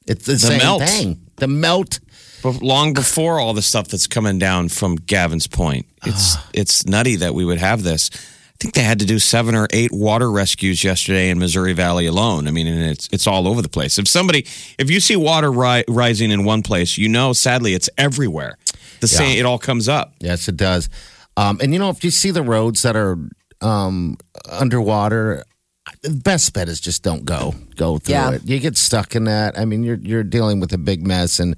It's 0.07 0.25
the, 0.25 0.39
same 0.39 0.59
melt. 0.59 0.83
thing. 0.83 1.21
The 1.37 1.49
melt. 1.49 2.01
But 2.43 2.63
long 2.63 2.95
before 2.95 3.39
all 3.39 3.53
the 3.53 3.63
stuff 3.63 3.89
that's 3.89 4.07
coming 4.07 4.39
down 4.39 4.69
from 4.69 4.97
Gavin's 4.97 5.47
Point, 5.47 5.87
it's 6.07 6.37
it's 6.53 6.87
nutty 6.87 7.17
that 7.17 7.35
we 7.35 7.45
would 7.45 7.59
have 7.59 7.83
this. 7.83 8.11
I 8.15 8.57
think 8.61 8.75
they 8.75 8.83
had 8.83 9.01
to 9.01 9.07
do 9.07 9.19
seven 9.19 9.55
or 9.55 9.69
eight 9.73 9.93
water 9.93 10.31
rescues 10.31 10.83
yesterday 10.83 11.31
in 11.31 11.39
Missouri 11.39 11.73
Valley 11.73 12.07
alone. 12.07 12.49
I 12.49 12.53
mean, 12.53 12.67
and 12.67 12.91
it's 12.91 13.09
it's 13.13 13.27
all 13.27 13.47
over 13.49 13.61
the 13.61 13.69
place. 13.69 13.99
If 13.99 14.09
somebody, 14.09 14.47
if 14.79 14.91
you 14.91 15.01
see 15.01 15.17
water 15.17 15.51
ri- 15.51 15.85
rising 15.89 16.31
in 16.31 16.45
one 16.45 16.63
place, 16.63 16.97
you 16.97 17.09
know, 17.09 17.33
sadly, 17.33 17.75
it's 17.75 17.91
everywhere. 17.99 18.57
The 19.01 19.09
same, 19.09 19.39
it 19.39 19.45
all 19.45 19.59
comes 19.59 19.89
up. 19.89 20.15
Yes, 20.21 20.49
it 20.49 20.57
does. 20.57 20.89
Um, 21.37 21.59
and 21.63 21.73
you 21.73 21.79
know, 21.79 21.91
if 21.91 22.03
you 22.03 22.11
see 22.11 22.31
the 22.31 22.43
roads 22.43 22.83
that 22.83 22.97
are 22.97 23.17
um, 23.61 24.17
underwater, 24.49 25.45
the 26.03 26.11
best 26.11 26.53
bet 26.55 26.69
is 26.69 26.81
just 26.81 27.03
don't 27.03 27.25
go 27.25 27.55
go 27.77 27.99
through 27.99 28.15
Yeah. 28.15 28.33
it. 28.33 28.43
You 28.45 28.59
get 28.61 28.77
stuck 28.77 29.15
in 29.17 29.25
that. 29.25 29.59
I 29.59 29.65
mean, 29.65 29.83
you're 29.83 29.97
you're 29.99 30.25
dealing 30.25 30.61
with 30.61 30.73
a 30.73 30.79
big 30.79 31.07
mess 31.07 31.39
and 31.41 31.57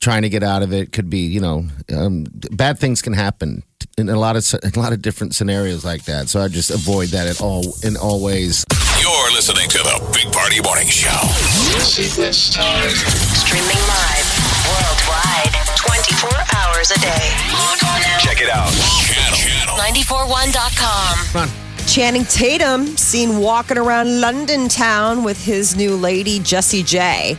trying 0.00 0.22
to 0.22 0.28
get 0.28 0.42
out 0.42 0.62
of 0.62 0.72
it 0.74 0.92
could 0.92 1.08
be, 1.08 1.20
you 1.26 1.40
know, 1.40 1.64
um, 1.94 2.26
bad 2.52 2.78
things 2.78 3.00
can 3.00 3.14
happen 3.14 3.62
in 3.96 4.08
a 4.10 4.18
lot 4.18 4.36
of 4.36 4.44
a 4.62 4.78
lot 4.78 4.92
of 4.92 5.00
different 5.00 5.34
scenarios 5.34 5.84
like 5.84 6.04
that. 6.04 6.28
So 6.28 6.40
I 6.42 6.48
just 6.48 6.70
avoid 6.70 7.08
that 7.10 7.26
at 7.26 7.40
all 7.40 7.74
in 7.82 7.96
all 7.96 8.22
ways. 8.22 8.64
You're 9.00 9.32
listening 9.32 9.68
to 9.70 9.78
the 9.78 10.10
Big 10.12 10.30
Party 10.32 10.60
Morning 10.60 10.86
Show. 10.88 11.16
Streaming 12.36 13.82
live 13.88 14.28
worldwide 14.68 15.54
24 15.76 16.30
hours 16.56 16.90
a 16.90 16.98
day. 17.00 17.32
Log 17.52 17.82
on. 17.84 18.00
Check 18.20 18.40
it 18.42 18.50
out. 18.50 18.70
Channel. 18.72 19.38
Channel. 19.38 19.76
941.com. 19.78 21.65
Channing 21.86 22.24
Tatum 22.24 22.84
seen 22.96 23.38
walking 23.38 23.78
around 23.78 24.20
London 24.20 24.68
town 24.68 25.22
with 25.22 25.42
his 25.42 25.76
new 25.76 25.94
lady, 25.96 26.40
Jessie 26.40 26.82
J. 26.82 27.38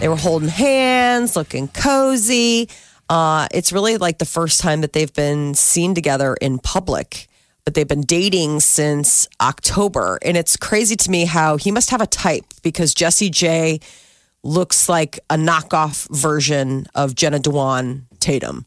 They 0.00 0.08
were 0.08 0.16
holding 0.16 0.48
hands, 0.48 1.36
looking 1.36 1.68
cozy. 1.68 2.68
Uh, 3.08 3.46
it's 3.52 3.72
really 3.72 3.96
like 3.96 4.18
the 4.18 4.26
first 4.26 4.60
time 4.60 4.80
that 4.82 4.92
they've 4.92 5.12
been 5.14 5.54
seen 5.54 5.94
together 5.94 6.34
in 6.34 6.58
public, 6.58 7.28
but 7.64 7.74
they've 7.74 7.88
been 7.88 8.02
dating 8.02 8.60
since 8.60 9.28
October. 9.40 10.18
And 10.22 10.36
it's 10.36 10.56
crazy 10.56 10.96
to 10.96 11.10
me 11.10 11.24
how 11.24 11.56
he 11.56 11.70
must 11.70 11.90
have 11.90 12.00
a 12.00 12.06
type 12.06 12.44
because 12.62 12.92
Jessie 12.92 13.30
J 13.30 13.80
looks 14.42 14.88
like 14.88 15.20
a 15.30 15.36
knockoff 15.36 16.08
version 16.10 16.86
of 16.94 17.14
Jenna 17.14 17.38
Dewan 17.38 18.08
Tatum. 18.18 18.66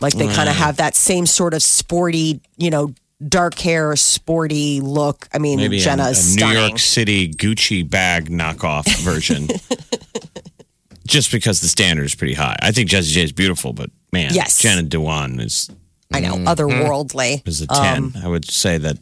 Like 0.00 0.14
they 0.14 0.28
kind 0.28 0.48
of 0.48 0.54
have 0.54 0.76
that 0.76 0.94
same 0.94 1.26
sort 1.26 1.52
of 1.52 1.62
sporty, 1.62 2.40
you 2.56 2.70
know, 2.70 2.94
dark 3.26 3.58
hair, 3.58 3.94
sporty 3.96 4.80
look. 4.80 5.28
I 5.32 5.38
mean, 5.38 5.58
Maybe 5.58 5.78
a, 5.78 5.80
Jenna 5.80 6.04
a 6.04 6.10
is 6.10 6.36
New. 6.36 6.46
York 6.46 6.78
City 6.78 7.28
Gucci 7.28 7.88
bag 7.88 8.28
knockoff 8.30 8.86
version. 9.02 9.48
Just 11.06 11.30
because 11.30 11.60
the 11.60 11.68
standard 11.68 12.04
is 12.04 12.14
pretty 12.16 12.34
high. 12.34 12.56
I 12.60 12.72
think 12.72 12.88
Jessie 12.90 13.12
J 13.12 13.22
is 13.22 13.32
beautiful, 13.32 13.72
but 13.72 13.90
man, 14.12 14.34
Yes. 14.34 14.58
Jenna 14.60 14.82
Dewan 14.82 15.38
is 15.40 15.70
I 16.12 16.20
know, 16.20 16.34
Mm-hmm. 16.34 16.48
otherworldly. 16.48 17.46
is 17.46 17.60
a 17.62 17.66
10. 17.68 18.14
I 18.22 18.26
would 18.28 18.44
say 18.50 18.78
that 18.78 18.98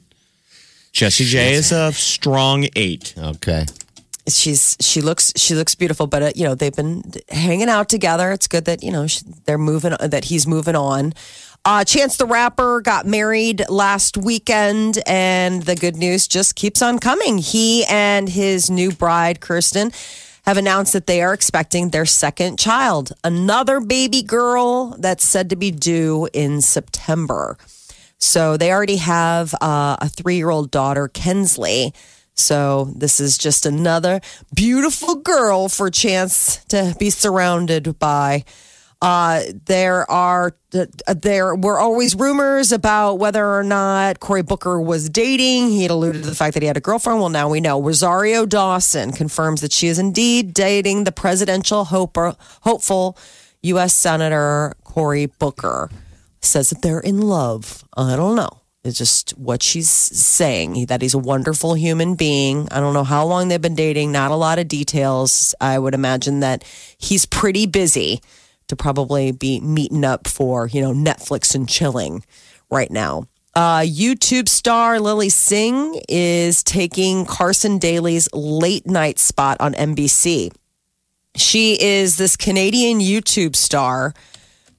Jessie 0.92 1.24
J 1.24 1.55
is 1.55 1.72
a 1.72 1.92
strong 1.92 2.66
eight. 2.77 3.14
Okay. 3.16 3.64
she's 4.29 4.77
she 4.81 5.00
looks 5.03 5.33
she 5.37 5.55
looks 5.55 5.74
beautiful 5.74 6.07
but 6.07 6.22
uh, 6.22 6.33
you 6.35 6.44
know 6.44 6.55
they've 6.55 6.74
been 6.77 7.03
hanging 7.29 7.68
out 7.68 7.90
together 7.90 8.33
it's 8.33 8.46
good 8.48 8.64
that 8.64 8.83
you 8.83 8.90
know 8.90 9.07
sh- 9.07 9.20
they're 9.44 9.59
moving 9.59 9.92
that 10.00 10.24
he's 10.24 10.46
moving 10.46 10.74
on 10.74 11.12
uh, 11.64 11.85
chance 11.85 12.16
the 12.16 12.27
rapper 12.27 12.81
got 12.81 13.07
married 13.07 13.64
last 13.68 14.16
weekend 14.16 14.98
and 15.07 15.62
the 15.62 15.74
good 15.74 15.96
news 15.96 16.29
just 16.29 16.55
keeps 16.55 16.83
on 16.83 16.98
coming. 16.98 17.38
He 17.38 17.85
and 17.87 18.29
his 18.29 18.70
new 18.70 18.92
bride 18.92 19.40
kirsten 19.40 19.92
have 20.44 20.57
announced 20.57 20.92
that 20.92 21.07
they 21.07 21.22
are 21.22 21.33
expecting 21.33 21.88
their 21.88 22.05
second 22.05 22.59
child 22.59 23.12
another 23.24 23.81
baby 23.81 24.22
girl 24.22 24.94
that's 24.98 25.24
said 25.24 25.48
to 25.50 25.57
be 25.57 25.70
due 25.70 26.29
in 26.33 26.61
september. 26.61 27.57
So 28.18 28.57
they 28.57 28.70
already 28.70 28.96
have 28.96 29.55
uh, 29.55 29.96
a 30.00 30.09
three 30.09 30.37
year 30.37 30.50
old 30.50 30.70
daughter 30.70 31.09
kensli 31.09 31.92
so 32.35 32.92
this 32.96 33.20
is 33.20 33.38
just 33.38 33.64
another 33.64 34.20
beautiful 34.55 35.14
girl 35.16 35.68
for 35.68 35.90
Chance 35.90 36.64
to 36.66 36.94
be 36.98 37.11
surrounded 37.11 37.98
by. 37.98 38.44
Uh, 39.04 39.42
there 39.66 40.10
are 40.10 40.56
uh, 40.72 40.86
there 41.12 41.54
were 41.54 41.78
always 41.78 42.14
rumors 42.14 42.72
about 42.72 43.16
whether 43.16 43.54
or 43.54 43.62
not 43.62 44.18
Cory 44.18 44.42
Booker 44.42 44.80
was 44.80 45.10
dating. 45.10 45.68
He 45.68 45.82
had 45.82 45.90
alluded 45.90 46.22
to 46.22 46.30
the 46.30 46.34
fact 46.34 46.54
that 46.54 46.62
he 46.62 46.66
had 46.66 46.78
a 46.78 46.80
girlfriend. 46.80 47.20
Well, 47.20 47.28
now 47.28 47.50
we 47.50 47.60
know. 47.60 47.82
Rosario 47.82 48.46
Dawson 48.46 49.12
confirms 49.12 49.60
that 49.60 49.72
she 49.72 49.88
is 49.88 49.98
indeed 49.98 50.54
dating 50.54 51.04
the 51.04 51.12
presidential 51.12 51.84
hopeful 51.84 53.18
U.S. 53.60 53.94
Senator 53.94 54.72
Cory 54.84 55.26
Booker. 55.26 55.90
Says 56.40 56.70
that 56.70 56.80
they're 56.80 56.98
in 57.00 57.20
love. 57.20 57.84
I 57.98 58.16
don't 58.16 58.36
know. 58.36 58.62
It's 58.84 58.96
just 58.96 59.32
what 59.32 59.62
she's 59.62 59.90
saying 59.90 60.86
that 60.86 61.02
he's 61.02 61.12
a 61.12 61.18
wonderful 61.18 61.74
human 61.74 62.14
being. 62.14 62.68
I 62.70 62.80
don't 62.80 62.94
know 62.94 63.04
how 63.04 63.26
long 63.26 63.48
they've 63.48 63.60
been 63.60 63.74
dating, 63.74 64.12
not 64.12 64.30
a 64.30 64.36
lot 64.36 64.58
of 64.58 64.66
details. 64.66 65.54
I 65.60 65.78
would 65.78 65.92
imagine 65.92 66.40
that 66.40 66.64
he's 66.96 67.26
pretty 67.26 67.66
busy 67.66 68.22
to 68.68 68.77
probably 68.77 69.33
be 69.33 69.61
meeting 69.61 70.05
up 70.05 70.27
for, 70.29 70.66
you 70.66 70.81
know, 70.81 70.92
Netflix 70.92 71.55
and 71.55 71.68
chilling 71.68 72.24
right 72.70 72.90
now. 72.90 73.27
Uh, 73.55 73.81
YouTube 73.81 74.48
star 74.48 74.98
Lilly 74.98 75.29
Singh 75.29 76.00
is 76.09 76.64
taking 76.64 77.24
Carson 77.24 77.79
Daly's 77.79 78.29
late 78.33 78.87
night 78.87 79.18
spot 79.18 79.59
on 79.61 79.74
NBC. 79.74 80.50
She 81.37 81.81
is 81.81 82.16
this 82.16 82.37
Canadian 82.37 83.00
YouTube 83.00 83.55
star 83.57 84.14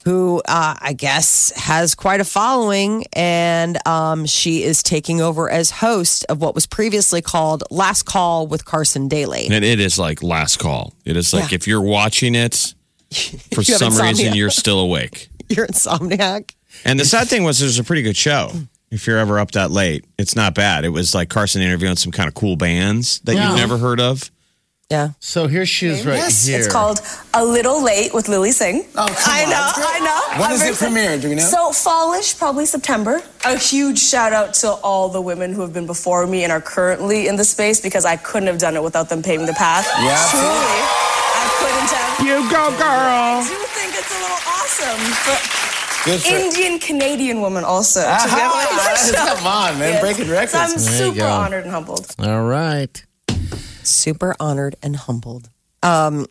who 0.04 0.40
uh, 0.48 0.76
I 0.80 0.94
guess 0.94 1.52
has 1.56 1.96
quite 1.96 2.22
a 2.22 2.26
following, 2.26 3.06
and 3.14 3.76
um, 3.88 4.26
she 4.28 4.62
is 4.64 4.84
taking 4.84 5.20
over 5.20 5.50
as 5.50 5.72
host 5.72 6.26
of 6.30 6.40
what 6.42 6.54
was 6.54 6.68
previously 6.68 7.22
called 7.24 7.64
Last 7.72 8.04
Call 8.04 8.46
with 8.46 8.66
Carson 8.66 9.08
Daly. 9.08 9.48
And 9.50 9.66
it 9.66 9.80
is 9.80 9.98
like 9.98 10.22
last 10.22 10.60
call. 10.60 10.94
It 11.06 11.18
is 11.18 11.34
like 11.34 11.52
Yeah. 11.52 11.56
if 11.56 11.68
you're 11.68 11.82
watching 11.82 12.36
it, 12.36 12.76
for 13.54 13.62
You 13.62 13.74
have 13.78 13.94
some 13.94 13.98
reason 13.98 14.34
you're 14.36 14.50
still 14.50 14.80
awake. 14.80 15.30
You're 15.50 15.68
insomniac. 15.68 16.54
And 16.86 17.00
the 17.00 17.06
sad 17.06 17.28
thing 17.28 17.44
was, 17.44 17.62
it 17.62 17.66
was 17.66 17.78
a 17.80 17.84
pretty 17.84 18.02
good 18.02 18.18
show. 18.18 18.52
If 18.92 19.06
you're 19.08 19.20
ever 19.20 19.40
up 19.40 19.52
that 19.52 19.70
late, 19.72 20.06
it's 20.18 20.36
not 20.36 20.56
bad. 20.56 20.86
It 20.86 20.90
was 20.90 21.14
like 21.14 21.30
Carson 21.30 21.62
interviewing 21.62 21.96
some 21.98 22.12
kind 22.12 22.28
of 22.28 22.34
cool 22.34 22.56
bands 22.56 23.20
that 23.22 23.36
Yeah. 23.36 23.50
you've 23.50 23.58
never 23.58 23.78
heard 23.78 24.00
of. 24.00 24.32
Yeah. 24.90 25.10
So 25.20 25.48
here 25.48 25.66
she 25.66 25.88
is 25.88 26.06
right 26.06 26.16
yes, 26.18 26.46
here. 26.46 26.60
it's 26.60 26.68
called 26.72 27.00
A 27.34 27.44
Little 27.44 27.84
Late 27.84 28.14
with 28.14 28.28
Lilly 28.28 28.52
Singh. 28.52 28.86
Oh, 28.96 29.06
come 29.08 29.16
I 29.34 29.44
on, 29.44 29.50
know. 29.50 29.72
I 29.76 30.00
know. 30.00 30.42
When 30.42 30.50
I'm 30.52 30.56
is 30.56 30.64
it 30.64 30.76
premiere? 30.76 31.20
Do 31.20 31.30
we 31.30 31.36
know? 31.36 31.42
So 31.42 31.72
fallish, 31.72 32.38
probably 32.38 32.66
September. 32.68 33.22
A 33.46 33.58
huge 33.58 34.00
shout 34.00 34.32
out 34.32 34.54
to 34.56 34.70
all 34.70 35.10
the 35.10 35.22
women 35.22 35.54
who 35.54 35.62
have 35.62 35.74
been 35.74 35.88
before 35.88 36.28
me 36.28 36.44
and 36.44 36.52
are 36.52 36.62
currently 36.62 37.28
in 37.28 37.36
the 37.36 37.46
space 37.46 37.82
because 37.82 38.06
I 38.06 38.16
couldn't 38.16 38.48
have 38.48 38.60
done 38.60 38.76
it 38.76 38.84
without 38.84 39.10
them 39.10 39.24
paving 39.24 39.48
the 39.48 39.54
path. 39.54 39.88
Yeah. 40.00 40.28
Truly, 40.30 40.46
I 40.46 41.25
couldn't 41.60 41.92
have. 41.92 42.26
You 42.26 42.36
go, 42.50 42.64
girl. 42.78 43.42
I 43.42 43.46
do 43.48 43.56
think 43.74 43.94
it's 43.96 44.12
a 44.12 44.20
little 44.20 44.42
awesome. 44.50 45.02
But 45.26 45.42
Indian 46.26 46.80
Canadian 46.80 47.42
woman 47.42 47.64
also. 47.64 48.02
to 48.02 48.06
be 48.06 48.12
on 48.12 48.18
my 48.18 48.66
Ah, 48.70 49.12
show. 49.12 49.36
Come 49.36 49.48
on, 49.48 49.80
man. 49.80 49.94
Yes. 49.94 50.02
Breaking 50.02 50.30
records. 50.30 50.52
So 50.52 50.60
I'm 50.60 50.70
There 50.70 50.80
super 50.80 51.18
go. 51.18 51.28
honored 51.32 51.64
and 51.64 51.72
humbled. 51.72 52.16
All 52.20 52.44
right. 52.44 53.04
super 53.84 54.36
honored 54.40 54.76
and 54.84 54.96
humbled. 54.96 55.50
Um, 55.84 56.26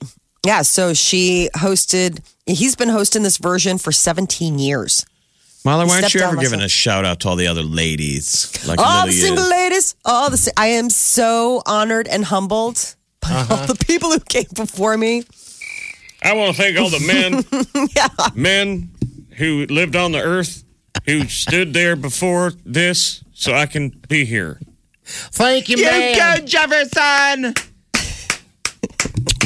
yeah, 0.46 0.62
so 0.62 0.94
she 0.94 1.48
hosted. 1.56 2.20
He's 2.46 2.76
been 2.76 2.88
hosting 2.90 3.22
this 3.22 3.38
version 3.38 3.78
for 3.78 3.92
17 3.92 4.58
years. 4.58 5.06
Molly, 5.64 5.84
He 5.86 5.88
why 5.88 5.96
aren't 6.02 6.12
you 6.14 6.20
ever 6.20 6.36
giving 6.36 6.60
a 6.60 6.68
shout 6.68 7.04
out 7.06 7.20
to 7.20 7.28
all 7.30 7.36
the 7.36 7.46
other 7.46 7.62
ladies? 7.62 8.52
Like 8.66 8.78
all 8.78 9.06
the 9.06 9.12
single 9.12 9.44
is? 9.44 9.50
ladies, 9.50 9.94
all 10.04 10.28
the. 10.28 10.52
I 10.58 10.66
am 10.66 10.90
so 10.90 11.62
honored 11.66 12.06
and 12.06 12.26
humbled 12.26 12.96
by 13.28 13.34
all 13.34 13.40
uh-huh. 13.40 13.66
the 13.66 13.84
people 13.84 14.12
who 14.12 14.20
came 14.20 14.46
before 14.54 14.96
me. 14.96 15.24
I 16.22 16.32
want 16.34 16.56
to 16.56 16.62
thank 16.62 16.78
all 16.78 16.90
the 16.90 17.00
men, 17.00 18.34
men 18.34 18.90
who 19.36 19.66
lived 19.66 19.96
on 19.96 20.12
the 20.12 20.22
earth, 20.22 20.64
who 21.04 21.24
stood 21.24 21.74
there 21.74 21.96
before 21.96 22.52
this, 22.64 23.22
so 23.34 23.52
I 23.52 23.66
can 23.66 23.90
be 24.08 24.24
here. 24.24 24.60
Thank 25.04 25.68
you, 25.68 25.76
man. 25.82 26.14
You 26.14 26.40
go, 26.40 26.46
Jefferson. 26.46 27.54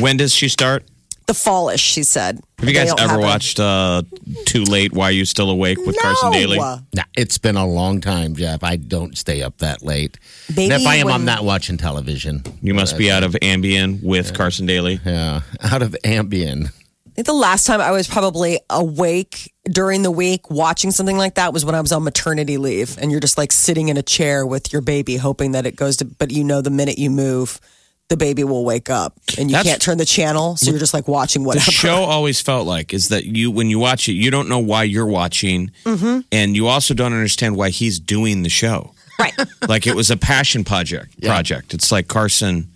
When 0.01 0.17
does 0.17 0.33
she 0.33 0.49
start? 0.49 0.85
The 1.29 1.35
fallish, 1.35 1.83
she 1.83 2.05
said. 2.05 2.41
Have 2.59 2.67
you 2.67 2.75
guys 2.75 2.91
ever 2.99 3.13
have 3.13 3.21
watched 3.21 3.61
uh, 3.61 4.03
Too 4.47 4.65
Late? 4.65 4.95
Why 4.95 5.09
Are 5.09 5.13
You 5.13 5.27
Still 5.27 5.51
Awake 5.51 5.77
with 5.77 5.95
Carson 6.01 6.33
Daly? 6.33 6.57
No. 6.57 6.81
Nah, 6.95 7.03
it's 7.15 7.37
been 7.37 7.57
a 7.57 7.67
long 7.67 8.01
time, 8.01 8.35
Jeff. 8.35 8.65
I 8.65 8.77
don't 8.77 9.17
stay 9.17 9.43
up 9.43 9.59
that 9.59 9.83
late. 9.83 10.19
Maybe 10.49 10.73
and 10.73 10.81
if 10.81 10.89
I 10.89 10.95
am, 10.97 11.05
when- 11.05 11.15
I'm 11.15 11.27
not 11.27 11.45
watching 11.45 11.77
television. 11.77 12.43
You 12.63 12.73
must 12.73 12.97
be 12.97 13.11
out 13.11 13.25
of 13.25 13.33
Ambien 13.43 14.03
with 14.03 14.33
Carson 14.33 14.65
Daly. 14.65 15.01
Yeah, 15.05 15.43
out 15.63 15.83
of 15.83 15.95
Ambien. 16.03 16.69
I 16.69 17.11
think 17.11 17.27
the 17.27 17.35
last 17.35 17.67
time 17.67 17.83
I 17.83 17.91
was 17.91 18.09
probably 18.09 18.61
awake 18.71 19.53
during 19.71 20.01
the 20.01 20.11
week 20.11 20.51
watching 20.51 20.91
something 20.93 21.19
like 21.19 21.35
that 21.35 21.53
was 21.53 21.63
when 21.63 21.75
I 21.75 21.83
was 21.83 21.93
on 21.93 22.05
maternity 22.05 22.57
leave, 22.57 22.97
and 22.97 23.11
you're 23.11 23.21
just 23.21 23.37
like 23.37 23.53
sitting 23.53 23.91
in 23.91 23.99
a 23.99 24.03
chair 24.03 24.47
with 24.47 24.73
your 24.73 24.81
baby, 24.81 25.19
hoping 25.19 25.53
that 25.53 25.67
it 25.67 25.77
goes 25.77 25.99
to. 25.99 26.07
But 26.07 26.31
you 26.31 26.43
know, 26.43 26.63
the 26.63 26.71
minute 26.71 26.97
you 26.97 27.11
move, 27.11 27.61
the 28.09 28.17
baby 28.17 28.43
will 28.45 28.65
wake 28.65 28.89
up, 28.89 29.15
and 29.39 29.51
you 29.51 29.57
That's- 29.57 29.67
can't 29.67 29.83
turn 29.83 29.99
the 29.99 30.05
channel, 30.05 30.57
so 30.57 30.71
you're 30.71 30.79
just 30.79 30.95
like 30.95 31.07
watching 31.09 31.45
whatever. 31.45 31.67
The 31.67 31.73
show 31.73 32.05
always 32.05 32.41
felt 32.41 32.67
like 32.67 32.95
is 32.95 33.09
that 33.09 33.25
you 33.25 33.51
when 33.51 33.69
you 33.69 33.79
watch 33.79 34.09
it, 34.09 34.13
you 34.13 34.31
don't 34.31 34.49
know 34.49 34.59
why 34.59 34.85
you're 34.85 35.07
watching, 35.07 35.71
mm-hmm. 35.85 36.21
and 36.33 36.57
you 36.57 36.67
also 36.67 36.95
don't 36.95 37.13
understand 37.13 37.57
why 37.57 37.69
he's 37.71 37.99
doing 38.01 38.43
the 38.43 38.49
show. 38.49 38.93
Right. 39.19 39.35
Like 39.69 39.87
it 39.87 39.95
was 39.95 40.11
a 40.11 40.17
passion 40.17 40.65
project. 40.65 41.21
Project. 41.23 41.75
It's 41.75 41.93
like 41.93 42.09
Carson 42.09 42.71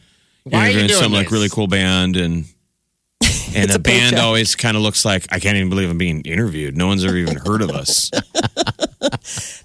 Why 0.45 0.59
are 0.59 0.62
you 0.64 0.68
interviewing 0.71 0.88
doing 0.88 1.03
some 1.03 1.12
like 1.12 1.27
this? 1.27 1.33
really 1.33 1.49
cool 1.49 1.66
band 1.68 2.16
and. 2.16 2.45
And 3.54 3.64
It's 3.64 3.72
the 3.74 3.78
a 3.78 3.82
band 3.82 4.16
always 4.16 4.54
kind 4.56 4.76
of 4.76 4.82
looks 4.82 5.04
like 5.04 5.26
I 5.30 5.38
can't 5.38 5.56
even 5.56 5.68
believe 5.68 5.90
I'm 5.90 5.98
being 5.98 6.22
interviewed. 6.22 6.76
No 6.76 6.86
one's 6.86 7.04
ever 7.04 7.16
even 7.16 7.36
heard 7.36 7.62
of 7.62 7.70
us. 7.70 8.10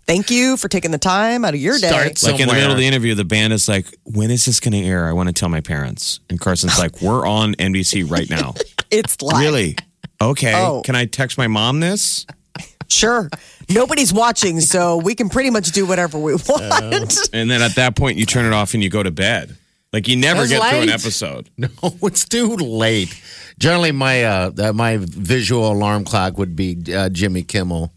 Thank 0.05 0.29
you 0.29 0.57
for 0.57 0.67
taking 0.67 0.91
the 0.91 0.97
time 0.97 1.45
out 1.45 1.53
of 1.53 1.59
your 1.59 1.77
day. 1.77 1.87
Start 1.87 2.23
Like 2.23 2.39
in 2.41 2.47
the 2.47 2.53
middle 2.53 2.71
of 2.71 2.77
the 2.77 2.85
interview, 2.85 3.15
the 3.15 3.25
band 3.25 3.53
is 3.53 3.67
like, 3.67 3.85
"When 4.03 4.31
is 4.31 4.45
this 4.45 4.59
going 4.59 4.73
to 4.73 4.87
air? 4.87 5.07
I 5.07 5.13
want 5.13 5.27
to 5.27 5.33
tell 5.33 5.49
my 5.49 5.61
parents." 5.61 6.19
And 6.29 6.39
Carson's 6.39 6.77
like, 6.79 7.01
"We're 7.01 7.25
on 7.25 7.53
NBC 7.55 8.09
right 8.09 8.29
now." 8.29 8.53
It's 8.89 9.21
live. 9.21 9.41
really? 9.41 9.75
Okay. 10.21 10.53
Oh. 10.55 10.81
Can 10.85 10.95
I 10.95 11.07
text 11.07 11.37
my 11.37 11.47
mom 11.47 11.81
this? 11.81 12.25
Sure. 12.87 13.29
Nobody's 13.69 14.13
watching, 14.13 14.61
so 14.61 14.95
we 14.95 15.13
can 15.13 15.27
pretty 15.27 15.49
much 15.49 15.73
do 15.73 15.85
whatever 15.85 16.17
we 16.17 16.35
want. 16.47 17.29
And 17.33 17.51
then 17.51 17.61
at 17.61 17.75
that 17.75 17.97
point, 17.97 18.17
you 18.17 18.25
turn 18.25 18.45
it 18.45 18.53
off 18.53 18.73
and 18.73 18.81
you 18.81 18.89
go 18.89 19.03
to 19.03 19.11
bed. 19.11 19.57
Like 19.91 20.07
you 20.07 20.15
never 20.15 20.45
That's 20.45 20.51
get 20.51 20.69
through 20.69 20.81
an 20.83 20.89
episode. 20.89 21.49
No, 21.57 21.67
it's 22.03 22.25
too 22.27 22.55
late. 22.55 23.21
Generally, 23.59 23.93
my 23.93 24.23
uh, 24.23 24.73
my 24.73 24.97
visual 24.97 25.71
alarm 25.71 26.05
clock 26.05 26.37
would 26.37 26.55
be 26.55 26.77
uh, 26.93 27.09
Jimmy 27.09 27.43
Kimmel. 27.43 27.91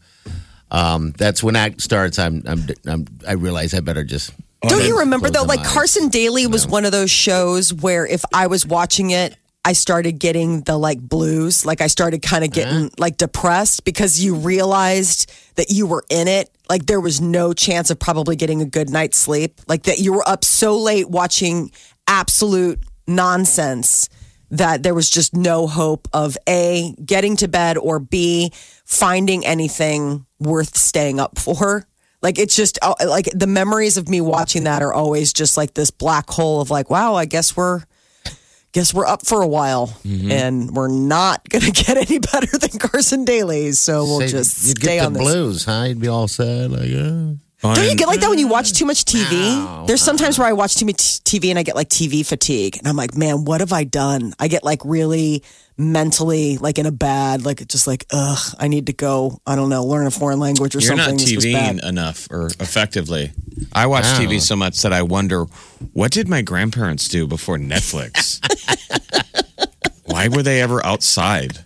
Um, 0.70 1.12
that's 1.12 1.42
when 1.42 1.54
that 1.54 1.80
starts. 1.80 2.18
I'm, 2.18 2.42
I'm, 2.46 2.66
I'm 2.86 3.06
I 3.26 3.32
realize 3.32 3.74
I 3.74 3.80
better 3.80 4.04
just. 4.04 4.32
Don't 4.62 4.84
you 4.84 4.98
remember 5.00 5.30
though? 5.30 5.42
Like 5.42 5.60
eyes. 5.60 5.72
Carson 5.72 6.08
Daly 6.08 6.46
was 6.46 6.66
one 6.66 6.84
of 6.84 6.92
those 6.92 7.10
shows 7.10 7.72
where 7.72 8.06
if 8.06 8.22
I 8.32 8.46
was 8.46 8.66
watching 8.66 9.10
it, 9.10 9.36
I 9.64 9.72
started 9.74 10.18
getting 10.18 10.62
the 10.62 10.78
like 10.78 11.00
blues. 11.00 11.66
Like 11.66 11.80
I 11.80 11.86
started 11.86 12.22
kind 12.22 12.44
of 12.44 12.52
getting 12.52 12.90
like 12.98 13.16
depressed 13.16 13.84
because 13.84 14.22
you 14.22 14.34
realized 14.34 15.30
that 15.56 15.70
you 15.70 15.86
were 15.86 16.04
in 16.08 16.28
it. 16.28 16.50
Like 16.68 16.86
there 16.86 17.00
was 17.00 17.20
no 17.20 17.52
chance 17.52 17.90
of 17.90 17.98
probably 17.98 18.36
getting 18.36 18.62
a 18.62 18.66
good 18.66 18.88
night's 18.88 19.18
sleep. 19.18 19.60
Like 19.66 19.82
that 19.84 19.98
you 19.98 20.12
were 20.12 20.26
up 20.26 20.44
so 20.44 20.78
late 20.78 21.10
watching 21.10 21.70
absolute 22.06 22.80
nonsense 23.06 24.08
that 24.50 24.82
there 24.82 24.94
was 24.94 25.08
just 25.08 25.34
no 25.34 25.66
hope 25.66 26.08
of 26.12 26.36
A, 26.48 26.94
getting 27.04 27.36
to 27.36 27.48
bed 27.48 27.76
or 27.78 27.98
B, 28.00 28.52
finding 28.84 29.46
anything 29.46 30.26
worth 30.38 30.76
staying 30.76 31.20
up 31.20 31.38
for. 31.38 31.86
Like 32.22 32.38
it's 32.38 32.54
just 32.56 32.78
uh, 32.82 32.94
like 33.06 33.26
the 33.34 33.46
memories 33.46 33.96
of 33.96 34.08
me 34.08 34.20
watching 34.20 34.64
that 34.64 34.82
are 34.82 34.92
always 34.92 35.32
just 35.32 35.56
like 35.56 35.74
this 35.74 35.90
black 35.90 36.28
hole 36.28 36.60
of 36.60 36.70
like, 36.70 36.90
wow, 36.90 37.14
I 37.14 37.24
guess 37.24 37.56
we're 37.56 37.82
guess 38.72 38.92
we're 38.94 39.06
up 39.06 39.24
for 39.26 39.40
a 39.42 39.48
while 39.48 39.88
Mm-hmm. 40.04 40.30
and 40.30 40.70
we're 40.76 40.88
not 40.88 41.42
gonna 41.48 41.70
get 41.70 41.96
any 41.96 42.18
better 42.18 42.58
than 42.58 42.78
Carson 42.78 43.24
Daly. 43.24 43.72
So 43.72 44.04
we'll 44.04 44.20
Say- 44.20 44.28
just 44.28 44.66
you'd 44.66 44.78
stay 44.82 44.96
get 44.96 45.06
on 45.06 45.12
the 45.14 45.20
this. 45.20 45.28
blues, 45.32 45.64
huh? 45.64 45.84
You'd 45.88 46.00
be 46.00 46.08
all 46.08 46.28
sad, 46.28 46.70
like, 46.70 46.90
On 46.90 47.40
Don't 47.62 47.88
you 47.90 47.94
get 47.94 48.08
like 48.08 48.20
that 48.20 48.30
when 48.30 48.38
you 48.38 48.48
watch 48.48 48.72
too 48.72 48.86
much 48.86 49.04
TV? 49.04 49.26
Ow. 49.32 49.84
There's 49.86 50.00
sometimes 50.02 50.38
where 50.38 50.48
I 50.48 50.52
watch 50.54 50.76
too 50.76 50.86
much 50.86 50.96
TV 51.24 51.50
and 51.50 51.58
I 51.58 51.62
get 51.62 51.76
like 51.76 51.88
TV 51.90 52.24
fatigue, 52.24 52.78
and 52.78 52.88
I'm 52.88 52.96
like, 52.96 53.14
man, 53.16 53.44
what 53.44 53.60
have 53.60 53.72
I 53.72 53.84
done? 53.84 54.32
I 54.38 54.48
get 54.48 54.64
like 54.64 54.80
really 54.84 55.42
mentally 55.76 56.56
like 56.58 56.78
in 56.78 56.86
a 56.86 56.90
bad, 56.92 57.44
like 57.44 57.66
just 57.68 57.86
like, 57.86 58.06
ugh, 58.10 58.54
I 58.58 58.68
need 58.68 58.86
to 58.86 58.92
go. 58.94 59.40
I 59.46 59.56
don't 59.56 59.68
know, 59.68 59.84
learn 59.84 60.06
a 60.06 60.10
foreign 60.10 60.40
language 60.40 60.74
or 60.74 60.78
You're 60.80 60.96
something. 60.96 61.16
not 61.16 61.20
This 61.20 61.34
was 61.36 61.44
TVing 61.44 61.52
bad. 61.80 61.84
enough 61.84 62.28
or 62.30 62.46
effectively. 62.60 63.32
I 63.74 63.86
watch 63.86 64.04
Wow. 64.04 64.18
TV 64.20 64.40
so 64.40 64.56
much 64.56 64.80
that 64.82 64.92
I 64.92 65.02
wonder 65.02 65.44
what 65.92 66.12
did 66.12 66.28
my 66.28 66.40
grandparents 66.42 67.08
do 67.08 67.26
before 67.26 67.58
Netflix? 67.58 68.40
Why 70.06 70.28
were 70.28 70.42
they 70.42 70.60
ever 70.60 70.84
outside? 70.84 71.64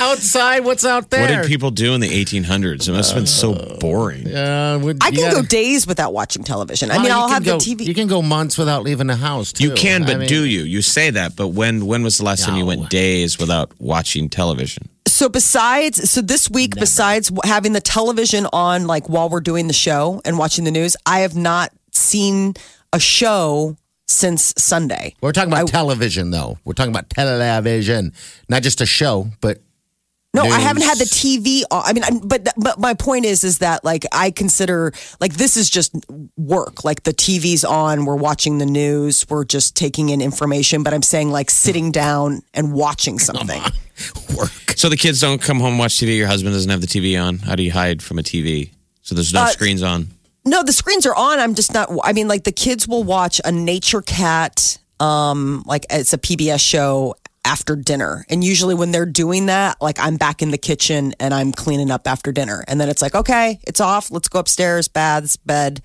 Outside, 0.00 0.60
what's 0.64 0.84
out 0.84 1.10
there? 1.10 1.20
What 1.22 1.42
did 1.42 1.46
people 1.48 1.70
do 1.70 1.94
in 1.94 2.00
the 2.00 2.08
1800s? 2.08 2.88
It 2.88 2.92
must 2.92 3.10
have 3.12 3.18
been 3.20 3.26
so 3.26 3.76
boring. 3.80 4.32
Uh, 4.34 4.78
would- 4.82 4.98
I 5.02 5.10
can 5.10 5.20
gotta- 5.20 5.36
go 5.36 5.42
days 5.42 5.86
without 5.86 6.12
watching 6.12 6.44
television. 6.44 6.90
I 6.90 6.94
Well, 6.94 7.02
mean, 7.02 7.12
you 7.12 7.16
I'll 7.18 7.24
can 7.28 7.32
have 7.34 7.44
go- 7.44 7.58
the 7.58 7.64
TV. 7.64 7.84
You 7.86 7.94
can 7.94 8.06
go 8.08 8.22
months 8.22 8.56
without 8.58 8.82
leaving 8.84 9.06
the 9.06 9.16
house. 9.16 9.52
Too. 9.52 9.64
You 9.64 9.70
can, 9.72 10.02
but 10.04 10.14
I 10.16 10.18
mean, 10.18 10.28
do 10.28 10.44
you? 10.44 10.62
You 10.62 10.82
say 10.82 11.10
that, 11.10 11.36
but 11.36 11.48
when 11.48 11.86
when 11.86 12.02
was 12.02 12.18
the 12.18 12.24
last 12.24 12.44
time 12.44 12.56
you 12.56 12.66
went 12.66 12.90
days 12.90 13.38
without 13.38 13.72
watching 13.78 14.28
television? 14.28 14.88
so 15.08 15.28
besides, 15.30 16.10
so 16.10 16.20
this 16.20 16.50
week, 16.50 16.74
besides 16.74 17.28
w- 17.28 17.40
having 17.50 17.72
the 17.72 17.80
television 17.80 18.46
on, 18.52 18.86
like 18.86 19.08
while 19.08 19.30
we're 19.30 19.40
doing 19.40 19.66
the 19.66 19.72
show 19.72 20.20
and 20.26 20.36
watching 20.36 20.64
the 20.64 20.70
news, 20.70 20.94
I 21.06 21.20
have 21.20 21.34
not 21.34 21.70
seen 21.92 22.52
a 22.92 23.00
show 23.00 23.76
since 24.06 24.54
Sunday. 24.56 25.14
We're 25.20 25.32
talking 25.32 25.52
about 25.52 25.68
television, 25.68 26.30
though. 26.30 26.58
We're 26.64 26.74
talking 26.74 26.92
about 26.92 27.10
television, 27.10 28.12
not 28.48 28.62
just 28.62 28.80
a 28.80 28.86
show, 28.86 29.28
but 29.40 29.60
No, 30.34 30.42
I 30.42 30.58
haven't 30.60 30.82
had 30.82 30.98
the 30.98 31.04
TV 31.06 31.62
on. 31.70 31.82
I 31.86 31.92
mean, 31.94 32.04
I'm- 32.04 32.18
but 32.18 32.46
but 32.58 32.78
my 32.78 32.92
point 32.92 33.24
is, 33.24 33.42
is 33.42 33.58
that 33.58 33.84
like 33.84 34.04
I 34.12 34.30
consider 34.30 34.92
like 35.18 35.32
this 35.34 35.56
is 35.56 35.70
just 35.70 35.92
work. 36.36 36.84
Like 36.84 37.04
the 37.04 37.14
TV's 37.14 37.64
on, 37.64 38.04
we're 38.04 38.16
watching 38.16 38.58
the 38.58 38.66
news, 38.66 39.24
we're 39.30 39.44
just 39.46 39.74
taking 39.74 40.10
in 40.10 40.20
information. 40.20 40.82
But 40.82 40.92
I'm 40.92 41.02
saying 41.02 41.30
like 41.30 41.50
sitting 41.50 41.90
down 41.90 42.42
and 42.52 42.74
watching 42.74 43.18
something. 43.18 43.62
work. 44.36 44.50
So 44.76 44.90
the 44.90 44.96
kids 44.98 45.20
don't 45.22 45.40
come 45.40 45.58
home 45.58 45.70
and 45.70 45.78
watch 45.78 45.94
TV. 45.94 46.18
Your 46.18 46.26
husband 46.28 46.54
doesn't 46.54 46.70
have 46.70 46.82
the 46.82 46.86
TV 46.86 47.18
on. 47.20 47.38
How 47.38 47.54
do 47.56 47.62
you 47.62 47.72
hide 47.72 48.02
from 48.02 48.18
a 48.18 48.22
TV? 48.22 48.70
So 49.00 49.14
there's 49.14 49.32
no 49.32 49.40
Uh, 49.44 49.46
screens 49.46 49.82
on. 49.82 50.08
No, 50.46 50.62
the 50.62 50.72
screens 50.72 51.04
are 51.06 51.14
on. 51.14 51.38
I'm 51.40 51.54
just 51.54 51.74
not. 51.74 51.90
I 52.04 52.12
mean, 52.12 52.28
like 52.28 52.44
the 52.44 52.52
kids 52.52 52.86
will 52.88 53.02
watch 53.04 53.40
a 53.44 53.50
Nature 53.52 54.00
Cat. 54.02 54.78
Um, 55.00 55.62
like 55.66 55.84
it's 55.90 56.12
a 56.14 56.18
PBS 56.18 56.60
show 56.60 57.16
after 57.44 57.76
dinner, 57.76 58.24
and 58.30 58.42
usually 58.42 58.74
when 58.74 58.92
they're 58.92 59.04
doing 59.06 59.46
that, 59.46 59.80
like 59.82 59.98
I'm 60.00 60.16
back 60.16 60.40
in 60.40 60.50
the 60.52 60.58
kitchen 60.58 61.14
and 61.20 61.34
I'm 61.34 61.52
cleaning 61.52 61.90
up 61.90 62.06
after 62.06 62.32
dinner, 62.32 62.64
and 62.66 62.80
then 62.80 62.88
it's 62.88 63.02
like, 63.02 63.14
okay, 63.14 63.58
it's 63.66 63.80
off. 63.80 64.10
Let's 64.10 64.28
go 64.28 64.38
upstairs, 64.38 64.88
baths, 64.88 65.36
bed, 65.36 65.82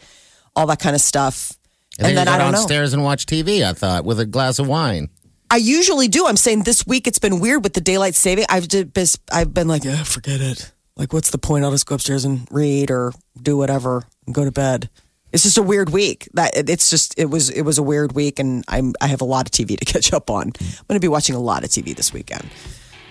all 0.55 0.67
that 0.67 0.79
kind 0.79 0.95
of 0.95 1.01
stuff. 1.01 1.51
And, 1.99 2.07
And, 2.07 2.17
then, 2.17 2.25
then 2.25 2.33
I 2.33 2.37
go 2.37 2.43
don't 2.43 2.51
know. 2.53 2.57
downstairs 2.59 2.93
and 2.93 3.03
watch 3.03 3.25
TV. 3.25 3.63
I 3.67 3.73
thought 3.73 4.05
with 4.05 4.19
a 4.19 4.25
glass 4.25 4.59
of 4.59 4.67
wine. 4.67 5.09
I 5.49 5.57
usually 5.57 6.07
do. 6.07 6.25
I'm 6.27 6.37
saying 6.37 6.63
this 6.63 6.87
week 6.87 7.05
it's 7.07 7.19
been 7.19 7.41
weird 7.41 7.63
with 7.65 7.73
the 7.73 7.81
daylight 7.81 8.15
saving. 8.15 8.45
I've 8.47 8.69
just, 8.69 9.19
I've 9.33 9.53
been 9.53 9.67
like, 9.67 9.83
yeah, 9.83 10.03
forget 10.03 10.39
it. 10.39 10.71
Like, 10.95 11.11
what's 11.11 11.31
the 11.31 11.37
point? 11.37 11.65
I'll 11.65 11.71
just 11.71 11.85
go 11.85 11.95
upstairs 11.95 12.23
and 12.23 12.47
read 12.51 12.89
or 12.91 13.11
do 13.41 13.57
whatever 13.57 14.03
and 14.31 14.35
go 14.35 14.45
to 14.45 14.51
bed. 14.51 14.89
It's 15.33 15.43
just 15.43 15.57
a 15.57 15.61
weird 15.61 15.89
week. 15.91 16.27
That 16.33 16.69
it's 16.69 16.89
just 16.89 17.17
it 17.17 17.25
was 17.25 17.49
it 17.49 17.63
was 17.63 17.77
a 17.77 17.83
weird 17.83 18.13
week, 18.13 18.39
and 18.39 18.63
I'm 18.67 18.93
I 19.01 19.07
have 19.07 19.21
a 19.21 19.25
lot 19.25 19.45
of 19.45 19.51
TV 19.51 19.77
to 19.77 19.85
catch 19.93 20.13
up 20.13 20.29
on. 20.29 20.43
I'm 20.47 20.85
going 20.87 20.95
to 20.95 20.99
be 20.99 21.07
watching 21.07 21.35
a 21.35 21.39
lot 21.39 21.63
of 21.63 21.69
TV 21.69 21.95
this 21.95 22.13
weekend. 22.13 22.49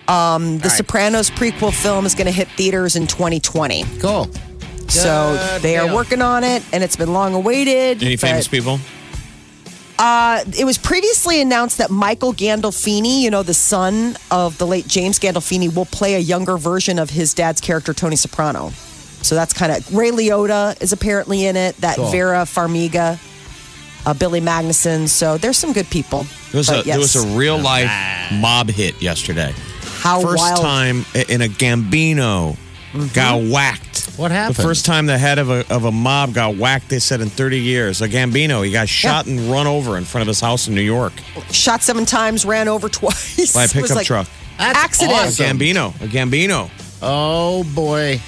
Um, 0.07 0.57
the 0.57 0.69
Sopranos 0.69 1.29
prequel 1.29 1.73
film 1.73 2.05
is 2.05 2.15
going 2.15 2.25
to 2.25 2.31
hit 2.31 2.47
theaters 2.49 2.95
in 2.95 3.07
2020. 3.07 3.85
Cool. 3.99 4.27
So 4.89 5.37
Good 5.37 5.61
they 5.61 5.77
are 5.77 5.93
working 5.93 6.21
on 6.21 6.43
it, 6.43 6.63
and 6.73 6.83
it's 6.83 6.95
been 6.95 7.13
long 7.13 7.33
awaited. 7.33 8.03
Any 8.03 8.15
but- 8.15 8.21
famous 8.21 8.47
people? 8.47 8.79
Uh, 9.97 10.43
it 10.57 10.65
was 10.65 10.79
previously 10.79 11.41
announced 11.41 11.77
that 11.77 11.91
Michael 11.91 12.33
Gandolfini, 12.33 13.21
you 13.21 13.29
know, 13.29 13.43
the 13.43 13.53
son 13.53 14.17
of 14.31 14.57
the 14.57 14.65
late 14.65 14.87
James 14.87 15.19
Gandolfini, 15.19 15.73
will 15.75 15.85
play 15.85 16.15
a 16.15 16.19
younger 16.19 16.57
version 16.57 16.97
of 16.97 17.11
his 17.11 17.35
dad's 17.35 17.61
character, 17.61 17.93
Tony 17.93 18.15
Soprano. 18.15 18.71
So 19.21 19.35
that's 19.35 19.53
kind 19.53 19.71
of 19.71 19.93
Ray 19.95 20.11
Liotta 20.11 20.81
is 20.81 20.93
apparently 20.93 21.45
in 21.45 21.55
it. 21.55 21.75
That 21.77 21.95
Cool. 21.97 22.09
Vera 22.11 22.39
Farmiga, 22.43 23.19
uh, 24.05 24.13
Billy 24.13 24.41
Magnussen. 24.41 25.07
So 25.07 25.37
there's 25.37 25.57
some 25.57 25.73
good 25.73 25.89
people. 25.89 26.25
There 26.51 26.59
was, 26.59 26.69
a, 26.69 26.73
But 26.77 26.85
there 26.85 26.97
was 26.99 27.15
a 27.15 27.37
real 27.37 27.57
life 27.59 27.89
mob 28.33 28.67
hit 28.69 29.01
yesterday. 29.01 29.53
how 29.99 30.21
First 30.21 30.37
wild. 30.39 30.61
time 30.61 31.05
in 31.29 31.41
a 31.41 31.47
Gambino 31.47 32.57
got 33.13 33.41
whacked. 33.41 33.87
What 34.17 34.31
happened? 34.31 34.57
The 34.57 34.63
first 34.63 34.85
time 34.85 35.05
the 35.05 35.17
head 35.17 35.39
of 35.39 35.49
a, 35.49 35.63
of 35.73 35.85
a 35.85 35.91
mob 35.91 36.33
got 36.33 36.57
whacked, 36.57 36.89
they 36.89 36.99
said 36.99 37.21
in 37.21 37.29
30 37.29 37.59
years. 37.59 38.01
A 38.01 38.09
Gambino, 38.09 38.65
he 38.65 38.71
got 38.71 38.89
shot 38.89 39.25
and 39.27 39.39
run 39.51 39.65
over 39.67 39.97
in 39.97 40.03
front 40.03 40.23
of 40.23 40.27
his 40.27 40.41
house 40.41 40.67
in 40.67 40.75
New 40.75 40.81
York 40.81 41.13
Shot 41.51 41.81
seven 41.81 42.05
times, 42.05 42.43
ran 42.45 42.67
over 42.67 42.89
twice. 42.89 43.53
by 43.53 43.61
a 43.61 43.63
Was 43.63 43.73
pickup 43.73 43.95
like 43.95 44.05
truck. 44.07 44.27
That's 44.57 44.77
Accident. 44.77 45.39
A. 45.39 45.43
Gambino, 45.43 45.89
a 46.01 46.07
Gambino, 46.07 46.69
Oh 47.01 47.63
boy. 47.73 48.19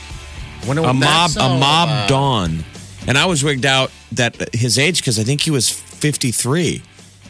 Wonder 0.67 0.83
a 0.83 0.93
mob, 0.93 1.31
a 1.37 1.49
mob 1.59 1.89
about. 1.89 2.09
dawn. 2.09 2.63
And 3.07 3.17
I 3.17 3.25
was 3.25 3.43
wigged 3.43 3.65
out 3.65 3.91
that 4.13 4.41
uh, 4.41 4.45
his 4.53 4.77
age 4.79 4.99
because 4.99 5.19
I 5.19 5.23
think 5.23 5.41
he 5.41 5.51
was 5.51 5.69
53. 5.69 6.81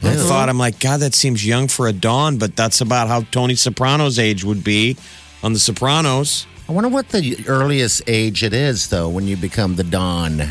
I 0.06 0.15
thought 0.15 0.50
I'm 0.50 0.58
like, 0.58 0.80
God, 0.80 1.00
that 1.00 1.13
seems 1.13 1.46
young 1.46 1.69
for 1.69 1.88
a 1.88 1.93
dawn, 1.93 2.38
but 2.38 2.58
that's 2.58 2.82
about 2.82 3.08
how 3.08 3.22
Tony 3.32 3.56
Soprano's 3.56 4.19
age 4.19 4.43
would 4.43 4.62
be 4.63 4.98
on 5.41 5.54
The 5.54 5.60
Sopranos. 5.60 6.46
I 6.67 6.74
wonder 6.74 6.89
what 6.89 7.10
the 7.10 7.38
earliest 7.48 8.02
age 8.06 8.43
it 8.43 8.54
is, 8.54 8.89
though, 8.89 9.08
when 9.08 9.28
you 9.28 9.38
become 9.38 9.76
the 9.78 9.84
Don. 9.84 10.41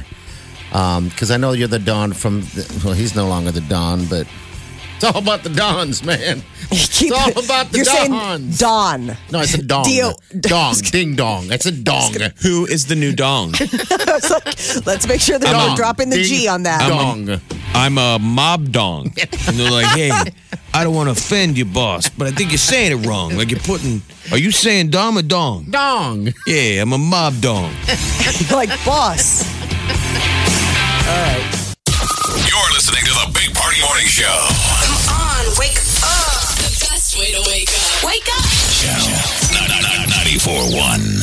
Um, 0.73 1.11
because 1.11 1.31
I 1.31 1.37
know 1.37 1.53
you're 1.53 1.69
the 1.69 1.79
Don 1.79 2.15
from, 2.15 2.41
the, 2.41 2.81
well, 2.83 2.95
he's 2.95 3.15
no 3.15 3.29
longer 3.29 3.51
the 3.51 3.61
Don, 3.61 4.07
but 4.07 4.27
it's 5.03 5.17
all 5.17 5.21
about 5.21 5.43
the 5.43 5.49
Dons, 5.51 6.05
man. 6.05 6.43
Keep 6.71 7.11
it's 7.11 7.13
all 7.13 7.29
it- 7.29 7.45
about 7.45 7.71
the 7.73 7.79
You're 7.79 7.85
saying 7.85 8.13
Dons. 8.13 8.59
Don. 8.59 9.07
no, 9.33 9.41
it's 9.41 9.55
a 9.55 9.63
dong. 9.63 9.85
Deal. 9.85 10.15
Dong, 10.41 10.75
ding 10.93 11.17
dong. 11.17 11.51
It's 11.51 11.67
a 11.67 11.73
dong. 11.73 12.13
Who 12.43 12.67
is 12.67 12.87
the 12.87 12.95
new 12.95 13.13
dong? 13.13 13.55
It's 14.15 14.31
like, 14.31 14.87
let's 14.87 15.09
make 15.09 15.21
sure 15.21 15.39
they're 15.39 15.53
Dong. 15.53 15.69
not 15.69 15.77
dropping 15.77 16.11
the 16.11 16.17
Ding 16.17 16.25
G 16.27 16.49
on 16.49 16.63
that. 16.65 16.87
Dong. 16.89 17.41
I'm 17.75 17.97
a 17.99 18.19
mob 18.19 18.71
dong. 18.71 19.07
And 19.49 19.57
they're 19.59 19.71
like, 19.71 19.87
hey, 19.87 20.11
I 20.75 20.85
don't 20.85 20.95
want 20.95 21.09
to 21.09 21.13
offend 21.13 21.57
you, 21.59 21.65
boss, 21.65 22.09
but 22.11 22.27
I 22.27 22.31
think 22.31 22.51
you're 22.51 22.59
saying 22.59 22.93
it 22.93 23.07
wrong. 23.07 23.37
Like 23.37 23.51
you're 23.51 23.61
putting, 23.61 24.03
are 24.31 24.39
you 24.39 24.51
saying 24.53 24.91
dom 24.91 25.17
or 25.19 25.23
dong? 25.23 25.65
Dong. 25.71 26.33
Yeah, 26.47 26.83
I'm 26.83 26.93
a 26.93 26.99
mob 26.99 27.41
dong. 27.41 27.73
like, 28.53 28.69
boss. 28.85 29.43
You're 32.33 32.73
listening 32.73 33.05
to 33.05 33.13
the 33.13 33.29
Big 33.35 33.55
Party 33.55 33.81
Morning 33.83 34.07
Show. 34.07 34.25
Come 34.25 35.21
on, 35.21 35.45
wake 35.61 35.77
up. 36.01 36.41
The 36.57 36.89
best 36.89 37.19
way 37.19 37.29
to 37.33 37.43
wake 37.51 37.69
up. 37.69 38.05
Wake 38.05 38.29
up. 38.33 38.45
Channel 38.73 39.69
941. 40.09 41.23